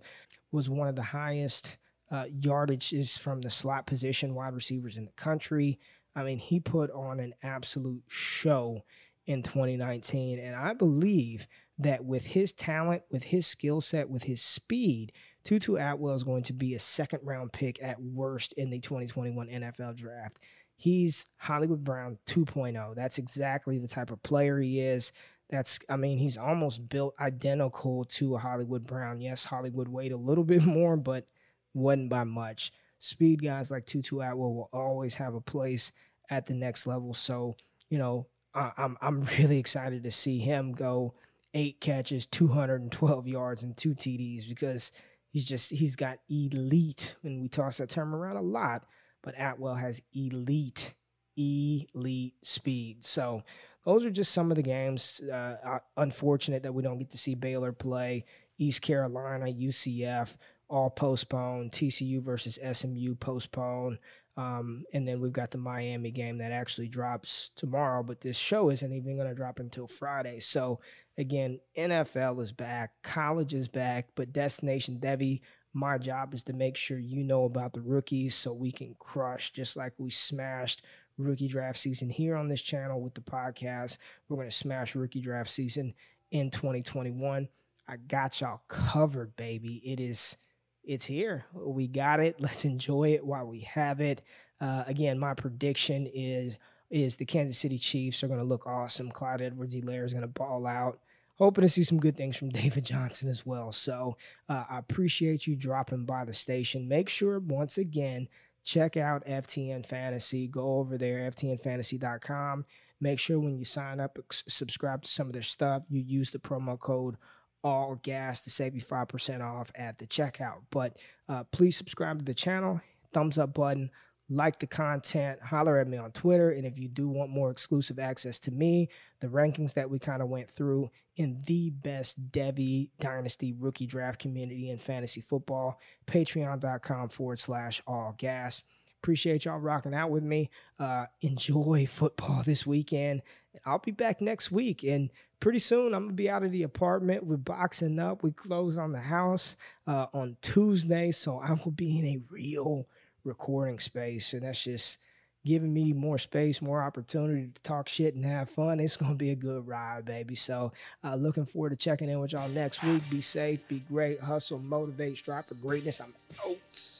was 0.50 0.68
one 0.68 0.88
of 0.88 0.96
the 0.96 1.02
highest 1.02 1.76
uh, 2.10 2.24
yardages 2.24 3.16
from 3.16 3.42
the 3.42 3.50
slot 3.50 3.86
position 3.86 4.34
wide 4.34 4.54
receivers 4.54 4.98
in 4.98 5.04
the 5.04 5.12
country. 5.12 5.78
I 6.16 6.24
mean, 6.24 6.38
he 6.38 6.58
put 6.58 6.90
on 6.90 7.20
an 7.20 7.34
absolute 7.44 8.02
show 8.08 8.82
in 9.24 9.44
2019. 9.44 10.40
And 10.40 10.56
I 10.56 10.74
believe 10.74 11.46
that 11.78 12.04
with 12.04 12.28
his 12.28 12.52
talent, 12.52 13.02
with 13.10 13.24
his 13.24 13.46
skill 13.46 13.80
set, 13.80 14.08
with 14.08 14.24
his 14.24 14.40
speed, 14.40 15.12
Tutu 15.44 15.76
Atwell 15.76 16.14
is 16.14 16.24
going 16.24 16.42
to 16.44 16.52
be 16.52 16.74
a 16.74 16.78
second 16.78 17.20
round 17.22 17.52
pick 17.52 17.82
at 17.82 18.00
worst 18.00 18.52
in 18.54 18.70
the 18.70 18.80
2021 18.80 19.48
NFL 19.48 19.96
draft. 19.96 20.38
He's 20.76 21.26
Hollywood 21.36 21.84
Brown 21.84 22.18
2.0. 22.26 22.94
That's 22.94 23.18
exactly 23.18 23.78
the 23.78 23.88
type 23.88 24.10
of 24.10 24.22
player 24.22 24.58
he 24.58 24.80
is. 24.80 25.12
That's, 25.48 25.78
I 25.88 25.96
mean, 25.96 26.18
he's 26.18 26.36
almost 26.36 26.88
built 26.88 27.14
identical 27.20 28.04
to 28.04 28.34
a 28.34 28.38
Hollywood 28.38 28.86
Brown. 28.86 29.20
Yes, 29.20 29.44
Hollywood 29.44 29.88
weighed 29.88 30.12
a 30.12 30.16
little 30.16 30.44
bit 30.52 30.64
more, 30.64 30.96
but 30.96 31.26
wasn't 31.74 32.10
by 32.10 32.24
much. 32.24 32.72
Speed 32.98 33.42
guys 33.42 33.70
like 33.70 33.86
Tutu 33.86 34.20
Atwell 34.20 34.54
will 34.54 34.70
always 34.72 35.16
have 35.16 35.34
a 35.34 35.40
place 35.40 35.92
at 36.30 36.46
the 36.46 36.54
next 36.54 36.86
level. 36.86 37.14
So, 37.14 37.54
you 37.88 37.98
know, 37.98 38.26
I, 38.54 38.72
I'm 38.76 38.96
I'm 39.00 39.20
really 39.38 39.58
excited 39.58 40.02
to 40.04 40.10
see 40.10 40.38
him 40.38 40.72
go 40.72 41.14
eight 41.56 41.80
catches, 41.80 42.26
212 42.26 43.26
yards, 43.26 43.64
and 43.64 43.76
two 43.76 43.96
TDs 43.96 44.48
because 44.48 44.92
he's 45.30 45.44
just 45.44 45.72
he's 45.72 45.96
got 45.96 46.18
elite, 46.28 47.16
and 47.24 47.42
we 47.42 47.48
toss 47.48 47.78
that 47.78 47.90
term 47.90 48.14
around 48.14 48.36
a 48.36 48.42
lot 48.42 48.84
but 49.26 49.34
Atwell 49.36 49.74
has 49.74 50.00
elite, 50.14 50.94
elite 51.36 52.34
speed. 52.42 53.04
So 53.04 53.42
those 53.84 54.04
are 54.04 54.10
just 54.10 54.30
some 54.30 54.52
of 54.52 54.56
the 54.56 54.62
games. 54.62 55.20
Uh, 55.20 55.80
unfortunate 55.96 56.62
that 56.62 56.72
we 56.72 56.84
don't 56.84 56.98
get 56.98 57.10
to 57.10 57.18
see 57.18 57.34
Baylor 57.34 57.72
play. 57.72 58.24
East 58.56 58.82
Carolina, 58.82 59.46
UCF, 59.46 60.36
all 60.70 60.90
postponed. 60.90 61.72
TCU 61.72 62.22
versus 62.22 62.60
SMU 62.72 63.16
postponed. 63.16 63.98
Um, 64.36 64.84
and 64.92 65.08
then 65.08 65.20
we've 65.20 65.32
got 65.32 65.50
the 65.50 65.58
Miami 65.58 66.12
game 66.12 66.38
that 66.38 66.52
actually 66.52 66.88
drops 66.88 67.50
tomorrow, 67.56 68.04
but 68.04 68.20
this 68.20 68.36
show 68.36 68.70
isn't 68.70 68.92
even 68.92 69.16
going 69.16 69.28
to 69.28 69.34
drop 69.34 69.58
until 69.58 69.88
Friday. 69.88 70.38
So, 70.38 70.78
again, 71.18 71.60
NFL 71.76 72.40
is 72.40 72.52
back, 72.52 72.92
college 73.02 73.54
is 73.54 73.68
back, 73.68 74.08
but 74.14 74.32
Destination 74.32 74.98
Devy, 75.00 75.40
my 75.72 75.98
job 75.98 76.34
is 76.34 76.42
to 76.44 76.52
make 76.52 76.76
sure 76.76 76.98
you 76.98 77.22
know 77.22 77.44
about 77.44 77.72
the 77.72 77.82
rookies 77.82 78.34
so 78.34 78.52
we 78.52 78.72
can 78.72 78.94
crush 78.98 79.50
just 79.50 79.76
like 79.76 79.92
we 79.98 80.10
smashed 80.10 80.82
rookie 81.18 81.48
draft 81.48 81.78
season 81.78 82.10
here 82.10 82.36
on 82.36 82.48
this 82.48 82.62
channel 82.62 83.00
with 83.00 83.14
the 83.14 83.20
podcast. 83.20 83.98
We're 84.28 84.36
going 84.36 84.48
to 84.48 84.54
smash 84.54 84.94
rookie 84.94 85.20
draft 85.20 85.50
season 85.50 85.94
in 86.30 86.50
2021. 86.50 87.48
I 87.88 87.96
got 87.96 88.40
y'all 88.40 88.62
covered, 88.68 89.36
baby. 89.36 89.82
It 89.84 90.00
is 90.00 90.36
it's 90.82 91.04
here. 91.04 91.44
We 91.52 91.88
got 91.88 92.20
it. 92.20 92.40
Let's 92.40 92.64
enjoy 92.64 93.14
it 93.14 93.26
while 93.26 93.46
we 93.46 93.60
have 93.60 94.00
it. 94.00 94.22
Uh, 94.60 94.84
again, 94.86 95.18
my 95.18 95.34
prediction 95.34 96.06
is 96.06 96.56
is 96.90 97.16
the 97.16 97.24
Kansas 97.24 97.58
City 97.58 97.78
Chiefs 97.78 98.22
are 98.22 98.28
going 98.28 98.38
to 98.38 98.44
look 98.44 98.66
awesome. 98.66 99.10
Clyde 99.10 99.42
Edwards-Helaire 99.42 100.04
is 100.04 100.12
going 100.12 100.22
to 100.22 100.28
ball 100.28 100.66
out 100.66 100.98
hoping 101.38 101.62
to 101.62 101.68
see 101.68 101.84
some 101.84 101.98
good 101.98 102.16
things 102.16 102.36
from 102.36 102.48
David 102.50 102.84
Johnson 102.84 103.28
as 103.28 103.46
well. 103.46 103.72
So 103.72 104.16
uh, 104.48 104.64
I 104.68 104.78
appreciate 104.78 105.46
you 105.46 105.56
dropping 105.56 106.04
by 106.04 106.24
the 106.24 106.32
station. 106.32 106.88
Make 106.88 107.08
sure, 107.08 107.38
once 107.38 107.78
again, 107.78 108.28
check 108.64 108.96
out 108.96 109.26
FTN 109.26 109.86
Fantasy. 109.86 110.48
Go 110.48 110.78
over 110.78 110.98
there, 110.98 111.30
ftnfantasy.com. 111.30 112.64
Make 113.00 113.18
sure 113.18 113.38
when 113.38 113.58
you 113.58 113.64
sign 113.64 114.00
up, 114.00 114.18
subscribe 114.30 115.02
to 115.02 115.08
some 115.08 115.26
of 115.26 115.34
their 115.34 115.42
stuff, 115.42 115.84
you 115.90 116.00
use 116.00 116.30
the 116.30 116.38
promo 116.38 116.78
code 116.78 117.16
all 117.62 117.96
gas 118.02 118.42
to 118.42 118.50
save 118.50 118.74
you 118.74 118.80
5% 118.80 119.42
off 119.42 119.70
at 119.74 119.98
the 119.98 120.06
checkout. 120.06 120.62
But 120.70 120.96
uh, 121.28 121.44
please 121.44 121.76
subscribe 121.76 122.20
to 122.20 122.24
the 122.24 122.32
channel, 122.32 122.80
thumbs 123.12 123.38
up 123.38 123.54
button, 123.54 123.90
like 124.28 124.58
the 124.58 124.66
content, 124.66 125.40
holler 125.40 125.78
at 125.78 125.86
me 125.86 125.96
on 125.96 126.10
Twitter. 126.12 126.50
And 126.50 126.66
if 126.66 126.78
you 126.78 126.88
do 126.88 127.08
want 127.08 127.30
more 127.30 127.50
exclusive 127.50 127.98
access 127.98 128.38
to 128.40 128.50
me, 128.50 128.88
the 129.20 129.28
rankings 129.28 129.74
that 129.74 129.88
we 129.88 129.98
kind 129.98 130.20
of 130.20 130.28
went 130.28 130.50
through 130.50 130.90
in 131.16 131.42
the 131.46 131.70
best 131.70 132.30
Devy 132.30 132.90
Dynasty 132.98 133.52
rookie 133.52 133.86
draft 133.86 134.20
community 134.20 134.70
in 134.70 134.78
fantasy 134.78 135.20
football, 135.20 135.78
patreon.com 136.06 137.08
forward 137.08 137.38
slash 137.38 137.80
all 137.86 138.14
gas. 138.18 138.62
Appreciate 139.02 139.44
y'all 139.44 139.58
rocking 139.58 139.94
out 139.94 140.10
with 140.10 140.24
me. 140.24 140.50
Uh, 140.78 141.06
enjoy 141.20 141.86
football 141.90 142.42
this 142.42 142.66
weekend. 142.66 143.22
I'll 143.64 143.78
be 143.78 143.92
back 143.92 144.20
next 144.20 144.50
week. 144.50 144.82
And 144.82 145.10
pretty 145.40 145.60
soon 145.60 145.94
I'm 145.94 146.02
going 146.02 146.08
to 146.10 146.14
be 146.14 146.28
out 146.28 146.42
of 146.42 146.52
the 146.52 146.64
apartment. 146.64 147.24
We're 147.24 147.36
boxing 147.36 147.98
up. 147.98 148.22
We 148.22 148.32
close 148.32 148.76
on 148.76 148.92
the 148.92 149.00
house 149.00 149.56
uh, 149.86 150.06
on 150.12 150.36
Tuesday. 150.42 151.12
So 151.12 151.38
I 151.38 151.52
will 151.52 151.72
be 151.72 151.98
in 151.98 152.04
a 152.06 152.20
real 152.30 152.88
recording 153.26 153.78
space. 153.78 154.32
And 154.32 154.42
that's 154.42 154.64
just 154.64 154.98
giving 155.44 155.72
me 155.72 155.92
more 155.92 156.18
space, 156.18 156.60
more 156.60 156.82
opportunity 156.82 157.48
to 157.54 157.62
talk 157.62 157.88
shit 157.88 158.14
and 158.14 158.24
have 158.24 158.50
fun. 158.50 158.80
It's 158.80 158.96
to 158.96 159.14
be 159.14 159.30
a 159.30 159.36
good 159.36 159.66
ride, 159.66 160.04
baby. 160.04 160.34
So, 160.34 160.72
uh, 161.04 161.14
looking 161.14 161.46
forward 161.46 161.70
to 161.70 161.76
checking 161.76 162.08
in 162.08 162.18
with 162.18 162.32
y'all 162.32 162.48
next 162.48 162.82
week. 162.82 163.02
Be 163.08 163.20
safe, 163.20 163.66
be 163.68 163.80
great, 163.80 164.22
hustle, 164.22 164.60
motivate, 164.68 165.16
strive 165.18 165.44
for 165.44 165.54
greatness. 165.66 166.00
I'm 166.00 166.12
out. 166.50 166.95